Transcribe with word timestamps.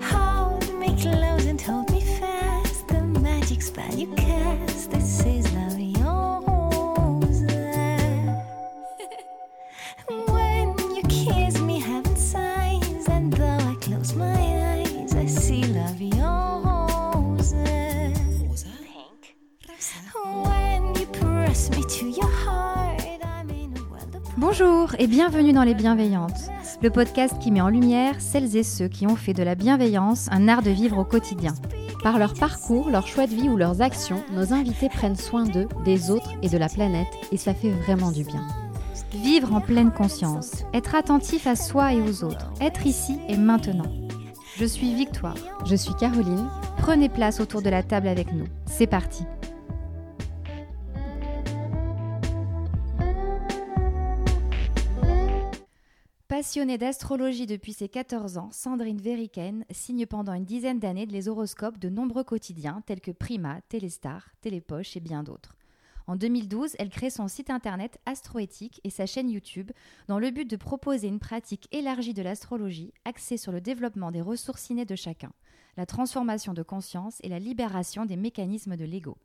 Hold 0.00 0.78
me 0.78 0.88
close 1.00 1.46
and 1.46 1.60
hold 1.60 1.90
me 1.90 2.00
fast. 2.00 2.88
The 2.88 3.02
magic 3.02 3.62
spell 3.62 3.94
you 3.94 4.14
cast. 4.14 4.90
This 4.90 5.26
is 5.26 5.46
of 5.46 5.72
Bonjour 24.42 24.94
et 24.98 25.06
bienvenue 25.06 25.52
dans 25.52 25.62
Les 25.62 25.74
Bienveillantes, 25.74 26.51
le 26.82 26.90
podcast 26.90 27.38
qui 27.38 27.52
met 27.52 27.60
en 27.60 27.68
lumière 27.68 28.20
celles 28.20 28.56
et 28.56 28.64
ceux 28.64 28.88
qui 28.88 29.06
ont 29.06 29.14
fait 29.14 29.34
de 29.34 29.44
la 29.44 29.54
bienveillance 29.54 30.26
un 30.32 30.48
art 30.48 30.62
de 30.62 30.70
vivre 30.70 30.98
au 30.98 31.04
quotidien. 31.04 31.54
Par 32.02 32.18
leur 32.18 32.34
parcours, 32.34 32.90
leur 32.90 33.06
choix 33.06 33.28
de 33.28 33.34
vie 33.34 33.48
ou 33.48 33.56
leurs 33.56 33.82
actions, 33.82 34.24
nos 34.32 34.52
invités 34.52 34.88
prennent 34.88 35.16
soin 35.16 35.44
d'eux, 35.44 35.68
des 35.84 36.10
autres 36.10 36.32
et 36.42 36.48
de 36.48 36.58
la 36.58 36.68
planète, 36.68 37.06
et 37.30 37.36
ça 37.36 37.54
fait 37.54 37.70
vraiment 37.70 38.10
du 38.10 38.24
bien. 38.24 38.44
Vivre 39.12 39.54
en 39.54 39.60
pleine 39.60 39.92
conscience, 39.92 40.64
être 40.74 40.96
attentif 40.96 41.46
à 41.46 41.54
soi 41.54 41.94
et 41.94 42.00
aux 42.02 42.24
autres, 42.24 42.52
être 42.60 42.84
ici 42.84 43.16
et 43.28 43.36
maintenant. 43.36 43.92
Je 44.58 44.64
suis 44.64 44.92
Victoire. 44.94 45.36
Je 45.64 45.76
suis 45.76 45.94
Caroline. 45.94 46.48
Prenez 46.78 47.08
place 47.08 47.40
autour 47.40 47.62
de 47.62 47.70
la 47.70 47.82
table 47.82 48.08
avec 48.08 48.32
nous. 48.32 48.46
C'est 48.66 48.86
parti. 48.86 49.24
Passionnée 56.42 56.76
d'astrologie 56.76 57.46
depuis 57.46 57.72
ses 57.72 57.88
14 57.88 58.36
ans, 58.36 58.48
Sandrine 58.50 59.00
Veriken 59.00 59.64
signe 59.70 60.06
pendant 60.06 60.32
une 60.32 60.44
dizaine 60.44 60.80
d'années 60.80 61.06
les 61.06 61.28
horoscopes 61.28 61.78
de 61.78 61.88
nombreux 61.88 62.24
quotidiens 62.24 62.82
tels 62.84 63.00
que 63.00 63.12
Prima, 63.12 63.60
Téléstar, 63.68 64.28
Télépoche 64.40 64.96
et 64.96 65.00
bien 65.00 65.22
d'autres. 65.22 65.54
En 66.08 66.16
2012, 66.16 66.74
elle 66.80 66.88
crée 66.88 67.10
son 67.10 67.28
site 67.28 67.48
internet 67.48 68.00
Astroéthique 68.06 68.80
et 68.82 68.90
sa 68.90 69.06
chaîne 69.06 69.30
YouTube 69.30 69.70
dans 70.08 70.18
le 70.18 70.32
but 70.32 70.50
de 70.50 70.56
proposer 70.56 71.06
une 71.06 71.20
pratique 71.20 71.68
élargie 71.70 72.12
de 72.12 72.22
l'astrologie 72.22 72.92
axée 73.04 73.36
sur 73.36 73.52
le 73.52 73.60
développement 73.60 74.10
des 74.10 74.20
ressources 74.20 74.68
innées 74.68 74.84
de 74.84 74.96
chacun, 74.96 75.30
la 75.76 75.86
transformation 75.86 76.54
de 76.54 76.64
conscience 76.64 77.18
et 77.22 77.28
la 77.28 77.38
libération 77.38 78.04
des 78.04 78.16
mécanismes 78.16 78.76
de 78.76 78.84
l'ego. 78.84 79.16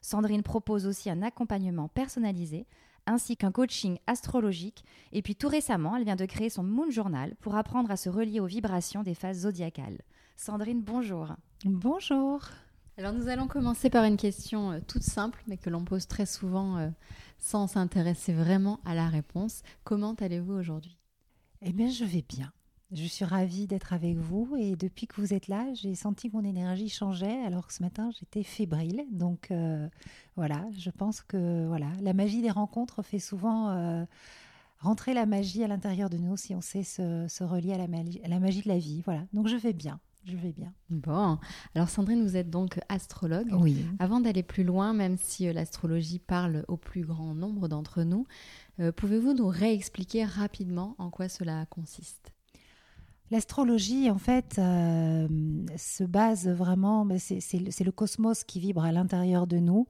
Sandrine 0.00 0.42
propose 0.42 0.88
aussi 0.88 1.08
un 1.08 1.22
accompagnement 1.22 1.86
personnalisé 1.86 2.66
ainsi 3.06 3.36
qu'un 3.36 3.52
coaching 3.52 3.98
astrologique. 4.06 4.84
Et 5.12 5.22
puis 5.22 5.36
tout 5.36 5.48
récemment, 5.48 5.96
elle 5.96 6.04
vient 6.04 6.16
de 6.16 6.26
créer 6.26 6.50
son 6.50 6.62
Moon 6.62 6.90
Journal 6.90 7.34
pour 7.40 7.54
apprendre 7.54 7.90
à 7.90 7.96
se 7.96 8.08
relier 8.08 8.40
aux 8.40 8.46
vibrations 8.46 9.02
des 9.02 9.14
phases 9.14 9.40
zodiacales. 9.40 10.02
Sandrine, 10.36 10.82
bonjour. 10.82 11.28
Bonjour. 11.64 12.40
Alors 12.96 13.12
nous 13.12 13.28
allons 13.28 13.48
commencer 13.48 13.90
par 13.90 14.04
une 14.04 14.16
question 14.16 14.72
euh, 14.72 14.80
toute 14.86 15.02
simple, 15.02 15.42
mais 15.46 15.56
que 15.56 15.70
l'on 15.70 15.84
pose 15.84 16.06
très 16.06 16.26
souvent 16.26 16.78
euh, 16.78 16.90
sans 17.38 17.66
s'intéresser 17.66 18.32
vraiment 18.32 18.80
à 18.84 18.94
la 18.94 19.08
réponse. 19.08 19.62
Comment 19.82 20.14
allez-vous 20.14 20.54
aujourd'hui? 20.54 20.96
Eh 21.62 21.72
bien, 21.72 21.88
je 21.88 22.04
vais 22.04 22.24
bien. 22.28 22.52
Je 22.94 23.06
suis 23.06 23.24
ravie 23.24 23.66
d'être 23.66 23.92
avec 23.92 24.16
vous 24.16 24.54
et 24.56 24.76
depuis 24.76 25.08
que 25.08 25.20
vous 25.20 25.34
êtes 25.34 25.48
là, 25.48 25.66
j'ai 25.74 25.96
senti 25.96 26.30
que 26.30 26.36
mon 26.36 26.44
énergie 26.44 26.88
changeait 26.88 27.44
alors 27.44 27.66
que 27.66 27.72
ce 27.72 27.82
matin, 27.82 28.10
j'étais 28.18 28.44
fébrile. 28.44 29.04
Donc 29.10 29.50
euh, 29.50 29.88
voilà, 30.36 30.64
je 30.78 30.90
pense 30.90 31.20
que 31.20 31.66
voilà, 31.66 31.88
la 32.00 32.12
magie 32.12 32.40
des 32.40 32.52
rencontres 32.52 33.02
fait 33.02 33.18
souvent 33.18 33.70
euh, 33.70 34.04
rentrer 34.78 35.12
la 35.12 35.26
magie 35.26 35.64
à 35.64 35.68
l'intérieur 35.68 36.08
de 36.08 36.18
nous 36.18 36.36
si 36.36 36.54
on 36.54 36.60
sait 36.60 36.84
se, 36.84 37.26
se 37.28 37.42
relier 37.42 37.72
à 37.72 37.78
la, 37.78 37.88
magie, 37.88 38.20
à 38.22 38.28
la 38.28 38.38
magie 38.38 38.62
de 38.62 38.68
la 38.68 38.78
vie. 38.78 39.02
Voilà, 39.04 39.24
donc 39.32 39.48
je 39.48 39.56
vais 39.56 39.72
bien. 39.72 39.98
Je 40.24 40.36
vais 40.36 40.52
bien. 40.52 40.72
Bon, 40.88 41.38
alors 41.74 41.90
Sandrine, 41.90 42.22
vous 42.22 42.36
êtes 42.36 42.48
donc 42.48 42.80
astrologue. 42.88 43.50
Oui. 43.52 43.84
Avant 43.98 44.20
d'aller 44.20 44.42
plus 44.42 44.64
loin, 44.64 44.94
même 44.94 45.18
si 45.18 45.46
euh, 45.46 45.52
l'astrologie 45.52 46.18
parle 46.18 46.64
au 46.68 46.78
plus 46.78 47.04
grand 47.04 47.34
nombre 47.34 47.68
d'entre 47.68 48.04
nous, 48.04 48.26
euh, 48.80 48.90
pouvez-vous 48.90 49.34
nous 49.34 49.48
réexpliquer 49.48 50.24
rapidement 50.24 50.94
en 50.98 51.10
quoi 51.10 51.28
cela 51.28 51.66
consiste? 51.66 52.33
L'astrologie, 53.30 54.10
en 54.10 54.18
fait, 54.18 54.56
euh, 54.58 55.26
se 55.76 56.04
base 56.04 56.48
vraiment, 56.48 57.06
c'est 57.18 57.84
le 57.84 57.92
cosmos 57.92 58.44
qui 58.44 58.60
vibre 58.60 58.84
à 58.84 58.92
l'intérieur 58.92 59.46
de 59.46 59.58
nous. 59.58 59.86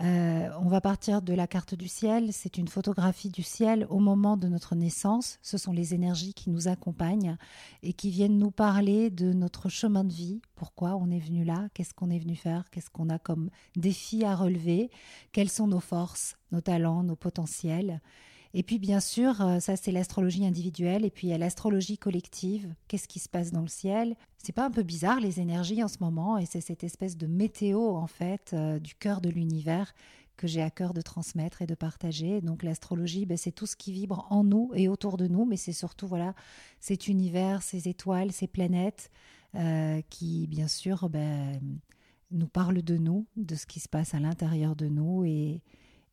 Euh, 0.00 0.48
on 0.60 0.68
va 0.68 0.80
partir 0.80 1.22
de 1.22 1.34
la 1.34 1.48
carte 1.48 1.74
du 1.74 1.88
ciel, 1.88 2.32
c'est 2.32 2.56
une 2.56 2.68
photographie 2.68 3.30
du 3.30 3.42
ciel 3.42 3.84
au 3.90 3.98
moment 3.98 4.36
de 4.36 4.46
notre 4.46 4.76
naissance. 4.76 5.38
Ce 5.42 5.58
sont 5.58 5.72
les 5.72 5.92
énergies 5.92 6.34
qui 6.34 6.50
nous 6.50 6.68
accompagnent 6.68 7.36
et 7.82 7.92
qui 7.92 8.10
viennent 8.10 8.38
nous 8.38 8.52
parler 8.52 9.10
de 9.10 9.32
notre 9.32 9.68
chemin 9.68 10.04
de 10.04 10.12
vie, 10.12 10.40
pourquoi 10.54 10.94
on 10.94 11.10
est 11.10 11.18
venu 11.18 11.44
là, 11.44 11.68
qu'est-ce 11.74 11.94
qu'on 11.94 12.10
est 12.10 12.18
venu 12.20 12.36
faire, 12.36 12.70
qu'est-ce 12.70 12.90
qu'on 12.90 13.08
a 13.08 13.18
comme 13.18 13.50
défi 13.76 14.24
à 14.24 14.36
relever, 14.36 14.90
quelles 15.32 15.50
sont 15.50 15.66
nos 15.66 15.80
forces, 15.80 16.36
nos 16.52 16.60
talents, 16.60 17.02
nos 17.02 17.16
potentiels? 17.16 18.00
Et 18.58 18.64
puis 18.64 18.80
bien 18.80 18.98
sûr, 18.98 19.40
euh, 19.40 19.60
ça 19.60 19.76
c'est 19.76 19.92
l'astrologie 19.92 20.44
individuelle 20.44 21.04
et 21.04 21.10
puis 21.10 21.28
il 21.28 21.30
y 21.30 21.32
a 21.32 21.38
l'astrologie 21.38 21.96
collective. 21.96 22.74
Qu'est-ce 22.88 23.06
qui 23.06 23.20
se 23.20 23.28
passe 23.28 23.52
dans 23.52 23.60
le 23.60 23.68
ciel? 23.68 24.16
C'est 24.36 24.52
pas 24.52 24.66
un 24.66 24.70
peu 24.72 24.82
bizarre 24.82 25.20
les 25.20 25.38
énergies 25.38 25.80
en 25.80 25.86
ce 25.86 25.98
moment 26.00 26.38
et 26.38 26.44
c'est 26.44 26.60
cette 26.60 26.82
espèce 26.82 27.16
de 27.16 27.28
météo 27.28 27.94
en 27.94 28.08
fait 28.08 28.50
euh, 28.54 28.80
du 28.80 28.96
cœur 28.96 29.20
de 29.20 29.28
l'univers 29.30 29.94
que 30.36 30.48
j'ai 30.48 30.60
à 30.60 30.70
cœur 30.70 30.92
de 30.92 31.02
transmettre 31.02 31.62
et 31.62 31.68
de 31.68 31.76
partager. 31.76 32.40
Donc 32.40 32.64
l'astrologie, 32.64 33.26
ben, 33.26 33.36
c'est 33.36 33.52
tout 33.52 33.66
ce 33.66 33.76
qui 33.76 33.92
vibre 33.92 34.26
en 34.28 34.42
nous 34.42 34.72
et 34.74 34.88
autour 34.88 35.18
de 35.18 35.28
nous, 35.28 35.44
mais 35.44 35.56
c'est 35.56 35.72
surtout 35.72 36.08
voilà 36.08 36.34
cet 36.80 37.06
univers, 37.06 37.62
ces 37.62 37.86
étoiles, 37.86 38.32
ces 38.32 38.48
planètes 38.48 39.12
euh, 39.54 40.00
qui 40.10 40.48
bien 40.48 40.66
sûr 40.66 41.08
ben, 41.08 41.60
nous 42.32 42.48
parlent 42.48 42.82
de 42.82 42.96
nous, 42.96 43.24
de 43.36 43.54
ce 43.54 43.66
qui 43.66 43.78
se 43.78 43.88
passe 43.88 44.14
à 44.14 44.18
l'intérieur 44.18 44.74
de 44.74 44.88
nous 44.88 45.22
et, 45.24 45.62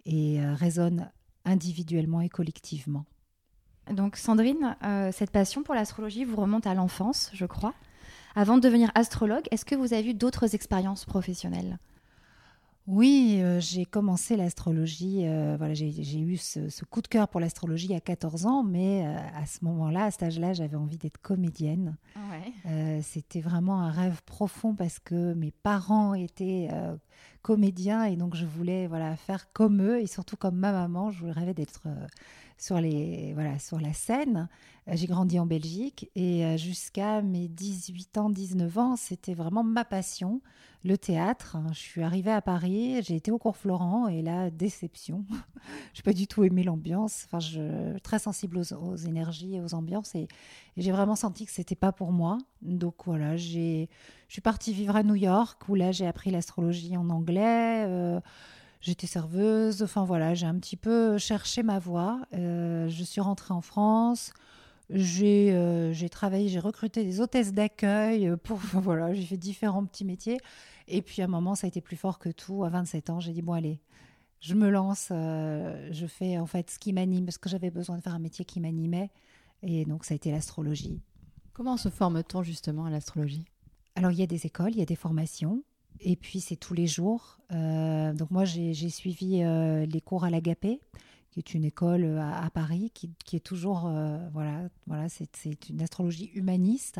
et 0.05 0.45
résonnent 0.45 1.09
individuellement 1.45 2.21
et 2.21 2.29
collectivement. 2.29 3.05
Donc 3.91 4.15
Sandrine, 4.15 4.75
euh, 4.83 5.11
cette 5.11 5.31
passion 5.31 5.63
pour 5.63 5.75
l'astrologie 5.75 6.25
vous 6.25 6.35
remonte 6.35 6.67
à 6.67 6.73
l'enfance, 6.73 7.29
je 7.33 7.45
crois. 7.45 7.73
Avant 8.35 8.57
de 8.57 8.61
devenir 8.61 8.91
astrologue, 8.95 9.47
est-ce 9.51 9.63
que 9.63 9.75
vous 9.75 9.93
avez 9.93 10.09
eu 10.09 10.13
d'autres 10.13 10.55
expériences 10.55 11.05
professionnelles? 11.05 11.77
Oui, 12.87 13.39
euh, 13.41 13.59
j'ai 13.59 13.83
commencé 13.83 14.37
l'astrologie, 14.37 15.21
euh, 15.25 15.55
voilà, 15.57 15.73
j'ai 15.73 16.19
eu 16.19 16.37
ce, 16.37 16.69
ce 16.69 16.85
coup 16.85 17.01
de 17.01 17.07
cœur 17.07 17.27
pour 17.27 17.39
l'astrologie 17.39 17.95
à 17.95 17.99
14 17.99 18.45
ans, 18.45 18.63
mais 18.63 19.07
euh, 19.07 19.17
à 19.35 19.47
ce 19.47 19.65
moment-là, 19.65 20.05
à 20.05 20.11
cet 20.11 20.21
âge-là, 20.21 20.53
j'avais 20.53 20.75
envie 20.75 20.99
d'être 20.99 21.17
comédienne. 21.17 21.97
C'était 23.01 23.41
vraiment 23.41 23.81
un 23.81 23.89
rêve 23.89 24.21
profond 24.23 24.75
parce 24.75 24.99
que 24.99 25.33
mes 25.33 25.51
parents 25.51 26.13
étaient 26.13 26.69
comédiens 27.41 28.03
et 28.05 28.15
donc 28.15 28.35
je 28.35 28.45
voulais 28.45 28.87
voilà, 28.87 29.15
faire 29.15 29.51
comme 29.53 29.81
eux 29.81 29.99
et 29.99 30.07
surtout 30.07 30.35
comme 30.35 30.55
ma 30.55 30.71
maman, 30.71 31.11
je 31.11 31.25
rêvais 31.25 31.53
d'être 31.53 31.87
sur, 32.57 32.79
les, 32.79 33.33
voilà, 33.33 33.59
sur 33.59 33.79
la 33.79 33.93
scène. 33.93 34.47
Euh, 34.87 34.93
J'ai 34.95 35.07
grandi 35.07 35.39
en 35.39 35.45
Belgique 35.45 36.09
et 36.15 36.45
euh, 36.45 36.57
jusqu'à 36.57 37.21
mes 37.21 37.47
18 37.47 38.17
ans, 38.17 38.29
19 38.29 38.77
ans, 38.77 38.95
c'était 38.95 39.33
vraiment 39.33 39.63
ma 39.63 39.83
passion, 39.83 40.41
le 40.83 40.97
théâtre. 40.97 41.57
Je 41.73 41.79
suis 41.79 42.03
arrivée 42.03 42.31
à 42.31 42.41
Paris, 42.41 43.01
j'ai 43.01 43.15
été 43.15 43.31
au 43.31 43.37
cours 43.37 43.57
Florent 43.57 44.07
et 44.07 44.21
là, 44.21 44.49
déception. 44.51 45.25
je 45.93 45.99
n'ai 45.99 46.03
pas 46.03 46.13
du 46.13 46.27
tout 46.27 46.43
aimé 46.43 46.63
l'ambiance. 46.63 47.25
Enfin, 47.25 47.39
je 47.39 47.97
très 47.99 48.19
sensible 48.19 48.59
aux, 48.59 48.95
énergies 48.95 49.55
et 49.55 49.61
aux 49.61 49.73
ambiances 49.73 50.15
et, 50.15 50.27
j'ai 50.77 50.91
vraiment 50.91 51.15
senti 51.15 51.45
que 51.45 51.53
c'était 51.53 51.73
pas 51.73 51.93
pour 51.93 52.11
moi. 52.11 52.37
Donc 52.61 53.05
voilà, 53.05 53.37
je 53.37 53.87
suis 54.27 54.41
partie 54.41 54.73
vivre 54.73 54.97
à 54.97 55.03
New 55.03 55.15
York 55.15 55.69
où 55.69 55.75
là 55.75 55.93
j'ai 55.93 56.05
appris 56.05 56.31
l'astrologie 56.31 56.97
en 56.97 57.09
anglais. 57.09 57.85
euh, 57.87 58.19
J'étais 58.85 59.07
serveuse, 59.07 59.81
enfin 59.81 60.05
voilà, 60.05 60.35
j'ai 60.35 60.45
un 60.45 60.53
petit 60.59 60.77
peu 60.77 61.17
cherché 61.17 61.63
ma 61.63 61.79
voie. 61.79 62.21
Euh, 62.35 62.87
je 62.87 63.03
suis 63.03 63.19
rentrée 63.19 63.51
en 63.51 63.61
France, 63.61 64.31
j'ai 64.91 65.53
euh, 65.53 65.91
j'ai 65.91 66.07
travaillé, 66.07 66.49
j'ai 66.49 66.59
recruté 66.59 67.03
des 67.03 67.19
hôtesses 67.19 67.51
d'accueil 67.51 68.31
pour, 68.43 68.57
voilà, 68.73 69.11
j'ai 69.15 69.23
fait 69.23 69.37
différents 69.37 69.83
petits 69.85 70.05
métiers. 70.05 70.37
Et 70.87 71.01
puis 71.01 71.23
à 71.23 71.25
un 71.25 71.29
moment, 71.29 71.55
ça 71.55 71.65
a 71.65 71.67
été 71.69 71.81
plus 71.81 71.95
fort 71.95 72.19
que 72.19 72.29
tout. 72.29 72.63
À 72.63 72.69
27 72.69 73.09
ans, 73.09 73.19
j'ai 73.19 73.31
dit 73.33 73.41
bon 73.41 73.53
allez, 73.53 73.79
je 74.39 74.53
me 74.53 74.69
lance, 74.69 75.07
euh, 75.09 75.89
je 75.91 76.05
fais 76.05 76.37
en 76.37 76.45
fait 76.45 76.69
ce 76.69 76.77
qui 76.77 76.93
m'anime 76.93 77.25
parce 77.25 77.39
que 77.39 77.49
j'avais 77.49 77.71
besoin 77.71 77.97
de 77.97 78.03
faire 78.03 78.13
un 78.13 78.19
métier 78.19 78.45
qui 78.45 78.59
m'animait. 78.59 79.09
Et 79.63 79.85
donc 79.85 80.05
ça 80.05 80.13
a 80.13 80.15
été 80.15 80.29
l'astrologie. 80.29 81.01
Comment 81.53 81.77
se 81.77 81.89
forme-t-on 81.89 82.43
justement 82.43 82.85
à 82.85 82.91
l'astrologie? 82.91 83.47
Alors, 83.95 84.11
il 84.11 84.19
y 84.19 84.23
a 84.23 84.27
des 84.27 84.45
écoles, 84.45 84.73
il 84.73 84.77
y 84.77 84.83
a 84.83 84.85
des 84.85 84.95
formations, 84.95 85.63
et 86.01 86.15
puis 86.15 86.39
c'est 86.39 86.55
tous 86.55 86.73
les 86.73 86.87
jours. 86.87 87.37
Euh, 87.51 88.13
donc, 88.13 88.31
moi, 88.31 88.45
j'ai 88.45 88.89
suivi 88.89 89.41
euh, 89.43 89.85
les 89.85 90.01
cours 90.01 90.23
à 90.23 90.29
l'Agapé, 90.29 90.79
qui 91.31 91.39
est 91.39 91.53
une 91.53 91.65
école 91.65 92.03
euh, 92.03 92.21
à, 92.21 92.49
Paris, 92.49 92.91
qui, 92.93 93.35
est 93.35 93.39
toujours, 93.39 93.91
voilà, 94.33 94.69
voilà 94.87 95.07
c'est 95.09 95.69
une 95.69 95.81
astrologie 95.81 96.31
humaniste. 96.33 96.99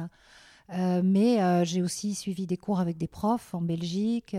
Mais 0.69 1.65
j'ai 1.65 1.81
aussi 1.81 2.15
suivi 2.15 2.47
des 2.47 2.57
cours 2.57 2.79
avec 2.79 2.97
des 2.97 3.07
profs 3.07 3.53
en 3.53 3.61
Belgique. 3.61 4.35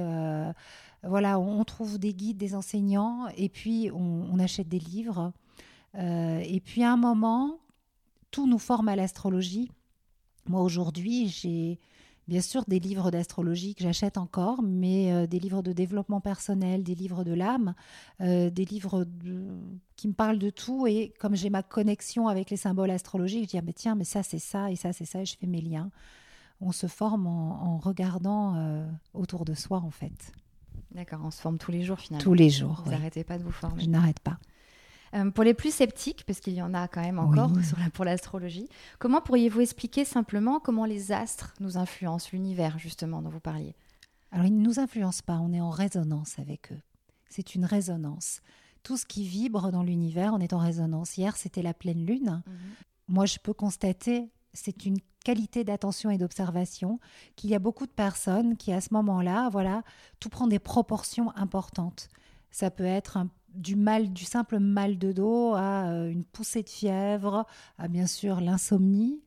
Voilà, 1.02 1.38
on, 1.38 1.64
trouve 1.64 1.98
des 1.98 2.14
guides, 2.14 2.38
des 2.38 2.54
enseignants, 2.54 3.28
et 3.36 3.48
puis 3.48 3.90
on, 3.92 4.28
on 4.32 4.38
achète 4.40 4.68
des 4.68 4.80
livres. 4.80 5.32
Et 5.94 6.60
puis 6.64 6.82
à 6.82 6.92
un 6.92 6.96
moment, 6.96 7.58
tout 8.32 8.48
nous 8.48 8.58
forme 8.58 8.88
à 8.88 8.96
l'astrologie. 8.96 9.70
Moi 10.48 10.62
aujourd'hui, 10.62 11.28
j'ai 11.28 11.78
Bien 12.28 12.40
sûr, 12.40 12.64
des 12.66 12.80
livres 12.80 13.12
d'astrologie 13.12 13.76
que 13.76 13.84
j'achète 13.84 14.18
encore, 14.18 14.60
mais 14.60 15.12
euh, 15.12 15.26
des 15.28 15.38
livres 15.38 15.62
de 15.62 15.72
développement 15.72 16.20
personnel, 16.20 16.82
des 16.82 16.96
livres 16.96 17.22
de 17.22 17.32
l'âme, 17.32 17.74
euh, 18.20 18.50
des 18.50 18.64
livres 18.64 19.06
qui 19.94 20.08
me 20.08 20.12
parlent 20.12 20.40
de 20.40 20.50
tout. 20.50 20.88
Et 20.88 21.14
comme 21.20 21.36
j'ai 21.36 21.50
ma 21.50 21.62
connexion 21.62 22.26
avec 22.26 22.50
les 22.50 22.56
symboles 22.56 22.90
astrologiques, 22.90 23.44
je 23.44 23.48
dis 23.50 23.58
ah, 23.58 23.62
mais 23.64 23.72
tiens, 23.72 23.94
mais 23.94 24.04
ça 24.04 24.24
c'est 24.24 24.40
ça 24.40 24.72
et 24.72 24.76
ça 24.76 24.92
c'est 24.92 25.04
ça, 25.04 25.20
et 25.20 25.24
je 25.24 25.36
fais 25.38 25.46
mes 25.46 25.60
liens. 25.60 25.90
On 26.60 26.72
se 26.72 26.88
forme 26.88 27.28
en, 27.28 27.78
regardant 27.78 28.56
euh, 28.56 28.84
autour 29.14 29.44
de 29.44 29.54
soi 29.54 29.78
en 29.78 29.90
fait. 29.90 30.32
D'accord, 30.90 31.20
on 31.22 31.30
se 31.30 31.40
forme 31.40 31.58
tous 31.58 31.70
les 31.70 31.82
jours 31.82 32.00
finalement. 32.00 32.24
Tous 32.24 32.34
les 32.34 32.50
jours. 32.50 32.82
Vous 32.84 32.90
n'arrêtez 32.90 33.22
pas 33.22 33.38
de 33.38 33.44
vous 33.44 33.52
former. 33.52 33.84
Je 33.84 33.88
n'arrête 33.88 34.18
pas. 34.20 34.38
Euh, 35.16 35.30
pour 35.30 35.44
les 35.44 35.54
plus 35.54 35.74
sceptiques, 35.74 36.24
parce 36.26 36.40
qu'il 36.40 36.54
y 36.54 36.62
en 36.62 36.74
a 36.74 36.88
quand 36.88 37.00
même 37.00 37.18
encore 37.18 37.50
pour 37.94 38.04
l'astrologie, 38.04 38.68
comment 38.98 39.20
pourriez-vous 39.20 39.60
expliquer 39.60 40.04
simplement 40.04 40.60
comment 40.60 40.84
les 40.84 41.12
astres 41.12 41.54
nous 41.60 41.78
influencent, 41.78 42.28
l'univers 42.32 42.78
justement 42.78 43.22
dont 43.22 43.30
vous 43.30 43.40
parliez? 43.40 43.74
Alors, 44.30 44.46
ils 44.46 44.56
ne 44.56 44.62
nous 44.62 44.78
influencent 44.78 45.22
pas, 45.24 45.38
on 45.38 45.52
est 45.52 45.60
en 45.60 45.70
résonance 45.70 46.38
avec 46.38 46.72
eux. 46.72 46.80
C'est 47.30 47.54
une 47.54 47.64
résonance. 47.64 48.40
Tout 48.82 48.96
ce 48.96 49.06
qui 49.06 49.26
vibre 49.26 49.72
dans 49.72 49.82
l'univers, 49.82 50.34
on 50.34 50.38
est 50.38 50.52
en 50.52 50.58
résonance. 50.58 51.16
Hier, 51.16 51.36
c'était 51.36 51.62
la 51.62 51.74
pleine 51.74 52.04
lune. 52.04 52.42
Mhm. 52.46 52.54
Moi, 53.08 53.26
je 53.26 53.38
peux 53.38 53.54
constater, 53.54 54.30
c'est 54.52 54.84
une 54.84 54.98
qualité 55.24 55.64
d'attention 55.64 56.10
et 56.10 56.18
d'observation, 56.18 57.00
qu'il 57.36 57.50
y 57.50 57.54
a 57.54 57.58
beaucoup 57.58 57.86
de 57.86 57.92
personnes 57.92 58.56
qui, 58.56 58.72
à 58.72 58.80
ce 58.80 58.92
moment-là, 58.92 59.48
voilà, 59.48 59.82
tout 60.20 60.28
prend 60.28 60.46
des 60.46 60.58
proportions 60.58 61.34
importantes. 61.36 62.08
Ça 62.50 62.70
peut 62.70 62.84
être 62.84 63.16
un 63.16 63.28
du 63.56 63.76
mal, 63.76 64.12
du 64.12 64.24
simple 64.24 64.58
mal 64.58 64.98
de 64.98 65.12
dos 65.12 65.54
à 65.54 65.90
euh, 65.90 66.10
une 66.10 66.24
poussée 66.24 66.62
de 66.62 66.68
fièvre, 66.68 67.46
à 67.78 67.88
bien 67.88 68.06
sûr 68.06 68.40
l'insomnie. 68.40 69.22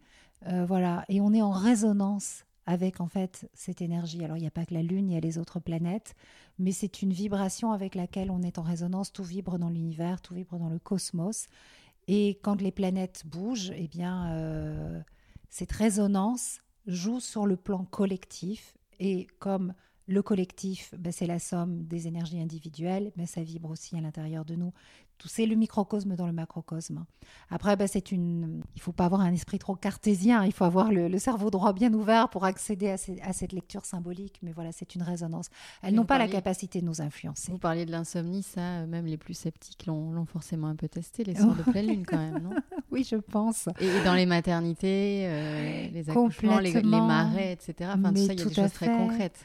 Euh, 0.48 0.66
voilà, 0.66 1.04
et 1.10 1.20
on 1.20 1.34
est 1.34 1.42
en 1.42 1.52
résonance 1.52 2.46
avec 2.66 3.02
en 3.02 3.08
fait 3.08 3.50
cette 3.54 3.82
énergie. 3.82 4.24
Alors 4.24 4.38
il 4.38 4.42
n'y 4.42 4.48
a 4.48 4.52
pas 4.52 4.66
que 4.66 4.74
la 4.74 4.84
Lune, 4.84 5.10
il 5.10 5.14
y 5.14 5.18
a 5.18 5.20
les 5.20 5.38
autres 5.38 5.60
planètes, 5.60 6.16
mais 6.60 6.72
c'est 6.72 7.02
une 7.02 7.12
vibration 7.12 7.72
avec 7.72 7.96
laquelle 7.96 8.32
on 8.32 8.42
est 8.42 8.58
en 8.60 8.62
résonance. 8.62 9.12
Tout 9.12 9.24
vibre 9.24 9.58
dans 9.58 9.70
l'univers, 9.70 10.22
tout 10.22 10.36
vibre 10.36 10.58
dans 10.58 10.70
le 10.70 10.80
cosmos. 10.80 11.48
Et 12.08 12.40
quand 12.42 12.62
les 12.62 12.72
planètes 12.72 13.24
bougent, 13.26 13.72
eh 13.76 13.88
bien 13.88 14.32
euh, 14.34 15.02
cette 15.50 15.72
résonance 15.72 16.60
joue 16.86 17.20
sur 17.20 17.46
le 17.46 17.58
plan 17.58 17.86
collectif. 17.86 18.78
Et 19.00 19.28
comme 19.40 19.74
le 20.10 20.24
collectif, 20.24 20.94
ben, 20.98 21.12
c'est 21.12 21.28
la 21.28 21.38
somme 21.38 21.84
des 21.84 22.08
énergies 22.08 22.42
individuelles, 22.42 23.12
mais 23.16 23.28
ça 23.28 23.44
vibre 23.44 23.70
aussi 23.70 23.96
à 23.96 24.02
l'intérieur 24.02 24.44
de 24.44 24.56
nous. 24.56 24.74
C'est 25.26 25.46
le 25.46 25.56
microcosme 25.56 26.16
dans 26.16 26.26
le 26.26 26.32
macrocosme. 26.32 27.04
Après, 27.50 27.76
ben, 27.76 27.88
c'est 27.88 28.12
une. 28.12 28.64
Il 28.76 28.82
faut 28.82 28.94
pas 28.94 29.06
avoir 29.06 29.22
un 29.22 29.34
esprit 29.34 29.60
trop 29.60 29.76
cartésien. 29.76 30.46
Il 30.46 30.54
faut 30.54 30.64
avoir 30.64 30.92
le, 30.92 31.20
cerveau 31.20 31.52
droit 31.52 31.74
bien 31.74 31.94
ouvert 31.94 32.30
pour 32.30 32.46
accéder 32.46 32.90
à, 32.90 33.34
cette 33.34 33.52
lecture 33.52 33.86
symbolique. 33.86 34.40
Mais 34.42 34.54
voilà, 34.54 34.72
c'est 34.72 34.96
une 34.96 35.04
résonance. 35.04 35.50
Elles 35.84 35.94
n'ont 35.94 36.06
pas 36.06 36.18
la 36.18 36.28
capacité 36.28 36.80
de 36.80 36.86
nous 36.86 37.02
influencer. 37.02 37.52
Vous 37.52 37.60
parliez 37.60 37.86
de 37.86 37.92
l'insomnie, 37.92 38.42
ça, 38.42 38.86
même 38.88 39.06
les 39.06 39.18
plus 39.18 39.34
sceptiques 39.34 39.86
l'ont 39.86 40.26
forcément 40.26 40.68
un 40.68 40.76
peu 40.76 40.88
testé, 40.88 41.24
les 41.24 41.36
soirs 41.36 41.56
de 41.56 41.64
pleine 41.64 41.88
lune, 41.88 42.06
quand 42.06 42.18
même, 42.18 42.42
non? 42.42 42.52
Oui, 42.92 43.04
je 43.04 43.18
pense. 43.18 43.70
Et, 43.80 44.04
dans 44.04 44.16
les 44.16 44.26
maternités, 44.26 45.26
euh, 45.28 45.90
les 45.92 46.10
accouchements, 46.10 46.60
les, 46.60 46.72
les, 46.74 46.82
marais, 46.82 47.52
etc. 47.52 47.92
Enfin, 47.94 48.12
tout 48.12 48.26
ça, 48.26 48.34
il 48.34 48.40
y 48.40 48.42
a 48.42 48.46
des 48.46 48.54
choses 48.54 48.74
très 48.74 48.88
concrètes. 48.88 49.40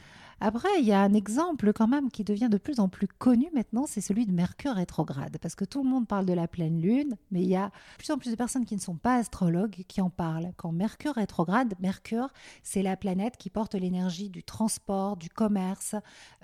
Après, 0.47 0.69
il 0.77 0.85
y 0.85 0.91
a 0.91 1.01
un 1.01 1.15
exemple 1.15 1.73
quand 1.73 1.87
même 1.87 2.11
qui 2.11 2.23
devient 2.23 2.49
de 2.51 2.59
plus 2.59 2.79
en 2.79 2.87
plus 2.87 3.07
connu 3.07 3.49
maintenant, 3.55 3.87
c'est 3.87 3.99
celui 3.99 4.27
de 4.27 4.31
Mercure 4.31 4.75
rétrograde. 4.75 5.39
Parce 5.41 5.55
que 5.55 5.65
tout 5.65 5.81
le 5.81 5.89
monde 5.89 6.07
parle 6.07 6.27
de 6.27 6.33
la 6.33 6.47
pleine 6.47 6.79
lune, 6.79 7.17
mais 7.31 7.41
il 7.41 7.47
y 7.47 7.55
a 7.55 7.69
de 7.69 7.97
plus 7.97 8.11
en 8.11 8.19
plus 8.19 8.29
de 8.29 8.35
personnes 8.35 8.63
qui 8.63 8.75
ne 8.75 8.79
sont 8.79 8.95
pas 8.95 9.15
astrologues 9.15 9.83
qui 9.87 10.01
en 10.01 10.11
parlent. 10.11 10.53
Quand 10.55 10.71
Mercure 10.71 11.15
rétrograde, 11.15 11.73
Mercure, 11.79 12.27
c'est 12.61 12.83
la 12.83 12.95
planète 12.95 13.37
qui 13.37 13.49
porte 13.49 13.73
l'énergie 13.73 14.29
du 14.29 14.43
transport, 14.43 15.17
du 15.17 15.29
commerce, 15.29 15.95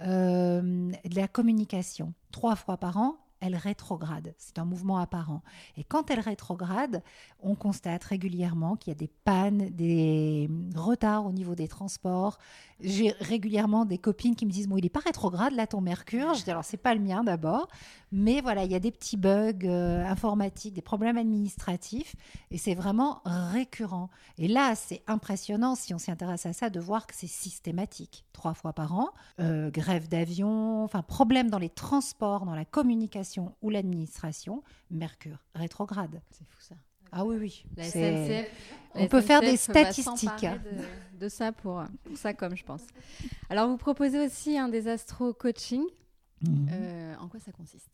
euh, 0.02 0.62
de 0.64 1.16
la 1.16 1.28
communication. 1.28 2.16
Trois 2.32 2.56
fois 2.56 2.78
par 2.78 2.98
an, 2.98 3.18
elle 3.42 3.56
rétrograde. 3.56 4.34
C'est 4.38 4.60
un 4.60 4.66
mouvement 4.66 5.00
apparent. 5.00 5.42
Et 5.76 5.84
quand 5.84 6.10
elle 6.12 6.20
rétrograde, 6.20 7.04
on 7.42 7.56
constate 7.56 8.04
régulièrement 8.04 8.76
qu'il 8.76 8.92
y 8.92 8.96
a 8.96 9.00
des 9.00 9.10
pannes, 9.26 9.70
des 9.72 10.50
retards 10.76 11.26
au 11.26 11.32
niveau 11.32 11.56
des 11.56 11.68
transports. 11.68 12.38
J'ai 12.84 13.12
régulièrement 13.20 13.86
des 13.86 13.98
copines 13.98 14.36
qui 14.36 14.46
me 14.46 14.52
disent 14.52 14.68
Bon, 14.68 14.78
il 14.78 14.84
n'est 14.84 14.90
pas 14.90 15.00
rétrograde 15.00 15.54
là 15.54 15.68
ton 15.68 15.82
Mercure. 15.82 16.34
Je 16.34 16.44
dis 16.44 16.52
Alors, 16.52 16.66
c'est 16.66 16.78
pas 16.78 16.94
le 16.94 17.02
mien 17.02 17.24
d'abord. 17.24 17.68
Mais 18.12 18.42
voilà, 18.42 18.64
il 18.66 18.72
y 18.72 18.76
a 18.76 18.80
des 18.80 18.92
petits 18.92 19.18
bugs 19.18 19.54
euh, 19.64 20.06
informatiques, 20.06 20.74
des 20.74 20.82
problèmes 20.82 21.18
administratifs. 21.18 22.16
Et 22.50 22.58
c'est 22.58 22.76
vraiment 22.76 23.22
récurrent. 23.26 24.10
Et 24.38 24.48
là, 24.48 24.76
c'est 24.76 25.02
impressionnant 25.08 25.76
si 25.76 25.94
on 25.94 25.98
s'intéresse 25.98 26.46
à 26.46 26.54
ça 26.54 26.70
de 26.70 26.80
voir 26.80 27.08
que 27.08 27.14
c'est 27.16 27.28
systématique. 27.28 28.26
Trois 28.34 28.54
fois 28.54 28.74
par 28.74 28.94
an. 28.94 29.10
Euh, 29.40 29.72
grève 29.72 30.10
d'avion, 30.10 30.84
enfin, 30.84 31.02
problème 31.02 31.50
dans 31.50 31.60
les 31.60 31.70
transports, 31.70 32.46
dans 32.46 32.56
la 32.56 32.66
communication 32.66 33.56
ou 33.62 33.70
l'administration. 33.70 34.64
Mercure 34.90 35.38
rétrograde. 35.56 36.22
C'est 36.32 36.46
fou 36.50 36.60
ça. 36.60 36.76
Ah 37.12 37.26
oui, 37.26 37.38
oui. 37.40 37.66
La 37.76 37.84
SNCF, 37.84 38.48
on 38.96 39.08
peut 39.08 39.22
faire 39.22 39.42
des 39.42 39.58
statistiques. 39.58 40.48
De, 41.20 41.30
ça 41.30 41.52
pour, 41.52 41.84
ça, 42.16 42.34
comme 42.34 42.56
je 42.56 42.64
pense. 42.64 42.82
Alors, 43.50 43.70
vous 43.70 43.78
proposez 43.78 44.26
aussi 44.26 44.58
un 44.58 44.70
des 44.70 44.88
astro-coaching. 44.88 45.84
Mhm. 46.42 46.68
Euh, 46.72 47.16
en 47.20 47.28
quoi 47.28 47.40
ça 47.40 47.52
consiste? 47.52 47.90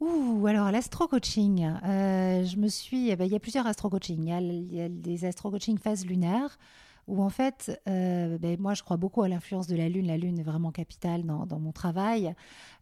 Ouh, 0.00 0.46
alors 0.46 0.70
l'astro-coaching, 0.70 1.64
euh, 1.64 2.44
je 2.44 2.56
me 2.56 2.68
suis, 2.68 3.10
eh 3.10 3.16
ben, 3.16 3.24
il 3.24 3.32
y 3.32 3.36
a 3.36 3.40
plusieurs 3.40 3.66
astro-coaching. 3.66 4.28
Il, 4.40 4.74
y 4.74 4.80
a 4.80 4.88
des 4.88 5.24
astro-coaching 5.24 5.78
phase 5.78 6.06
lunaire 6.06 6.58
où 7.06 7.22
en 7.22 7.30
fait, 7.30 7.80
euh, 7.88 8.38
ben, 8.38 8.58
moi 8.60 8.74
je 8.74 8.82
crois 8.82 8.96
beaucoup 8.96 9.22
à 9.22 9.28
l'influence 9.28 9.66
de 9.66 9.76
la 9.76 9.88
Lune. 9.88 10.06
La 10.06 10.16
Lune 10.16 10.38
est 10.38 10.44
vraiment 10.44 10.72
capitale 10.72 11.24
dans, 11.24 11.58
mon 11.58 11.72
travail. 11.72 12.34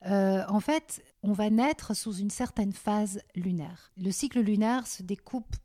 Euh, 0.07 0.45
en 0.49 0.61
fait, 0.61 1.03
on 1.23 1.33
va 1.33 1.51
naître 1.51 1.95
sous 1.95 2.15
une 2.15 2.31
certaine 2.31 2.73
phase 2.73 3.21
lunaire. 3.35 3.93
Le 3.97 4.11
cycle 4.11 4.41
lunaire 4.41 4.87
se 4.87 5.03
découpe 5.03 5.57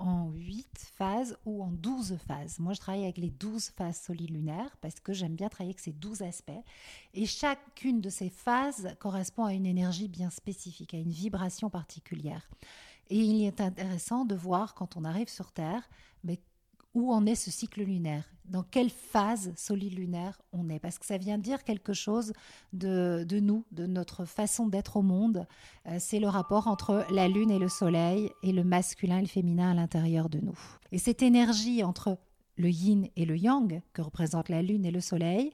en 0.00 0.30
8 0.30 0.66
phases 0.94 1.36
ou 1.44 1.62
en 1.62 1.70
12 1.70 2.16
phases. 2.26 2.58
Moi, 2.58 2.72
je 2.72 2.80
travaille 2.80 3.04
avec 3.04 3.18
les 3.18 3.30
12 3.30 3.70
phases 3.76 4.00
solilunaires 4.00 4.76
parce 4.80 4.98
que 4.98 5.12
j'aime 5.12 5.34
bien 5.34 5.48
travailler 5.48 5.72
avec 5.72 5.80
ces 5.80 5.92
12 5.92 6.22
aspects. 6.22 6.52
Et 7.12 7.26
chacune 7.26 8.00
de 8.00 8.08
ces 8.08 8.30
phases 8.30 8.96
correspond 8.98 9.44
à 9.44 9.52
une 9.52 9.66
énergie 9.66 10.08
bien 10.08 10.30
spécifique, 10.30 10.94
à 10.94 10.98
une 10.98 11.10
vibration 11.10 11.68
particulière. 11.68 12.48
Et 13.10 13.18
il 13.18 13.44
est 13.44 13.60
intéressant 13.60 14.24
de 14.24 14.34
voir 14.34 14.74
quand 14.74 14.96
on 14.96 15.04
arrive 15.04 15.28
sur 15.28 15.52
Terre, 15.52 15.88
mais 16.24 16.38
où 16.94 17.12
en 17.12 17.26
est 17.26 17.34
ce 17.34 17.50
cycle 17.50 17.82
lunaire, 17.82 18.24
dans 18.50 18.64
quelle 18.64 18.90
phase 18.90 19.52
solilunaire 19.56 20.40
on 20.52 20.68
est, 20.68 20.80
parce 20.80 20.98
que 20.98 21.06
ça 21.06 21.18
vient 21.18 21.38
dire 21.38 21.62
quelque 21.62 21.92
chose 21.92 22.32
de, 22.72 23.24
nous, 23.40 23.64
de 23.70 23.86
notre 23.86 24.24
façon 24.24 24.66
d'être 24.66 24.96
au 24.96 25.02
monde. 25.02 25.46
Euh, 25.86 25.96
c'est 26.00 26.18
le 26.18 26.28
rapport 26.28 26.66
entre 26.66 27.06
la 27.10 27.28
Lune 27.28 27.50
et 27.50 27.58
le 27.58 27.68
Soleil, 27.68 28.30
et 28.42 28.52
le 28.52 28.64
masculin 28.64 29.18
et 29.18 29.22
le 29.22 29.28
féminin 29.28 29.70
à 29.70 29.74
l'intérieur 29.74 30.28
de 30.28 30.40
nous. 30.40 30.58
Et 30.90 30.98
cette 30.98 31.22
énergie 31.22 31.84
entre 31.84 32.18
le 32.56 32.68
yin 32.68 33.08
et 33.16 33.24
le 33.24 33.36
yang, 33.36 33.80
que 33.92 34.02
représentent 34.02 34.48
la 34.48 34.62
Lune 34.62 34.84
et 34.84 34.90
le 34.90 35.00
Soleil, 35.00 35.52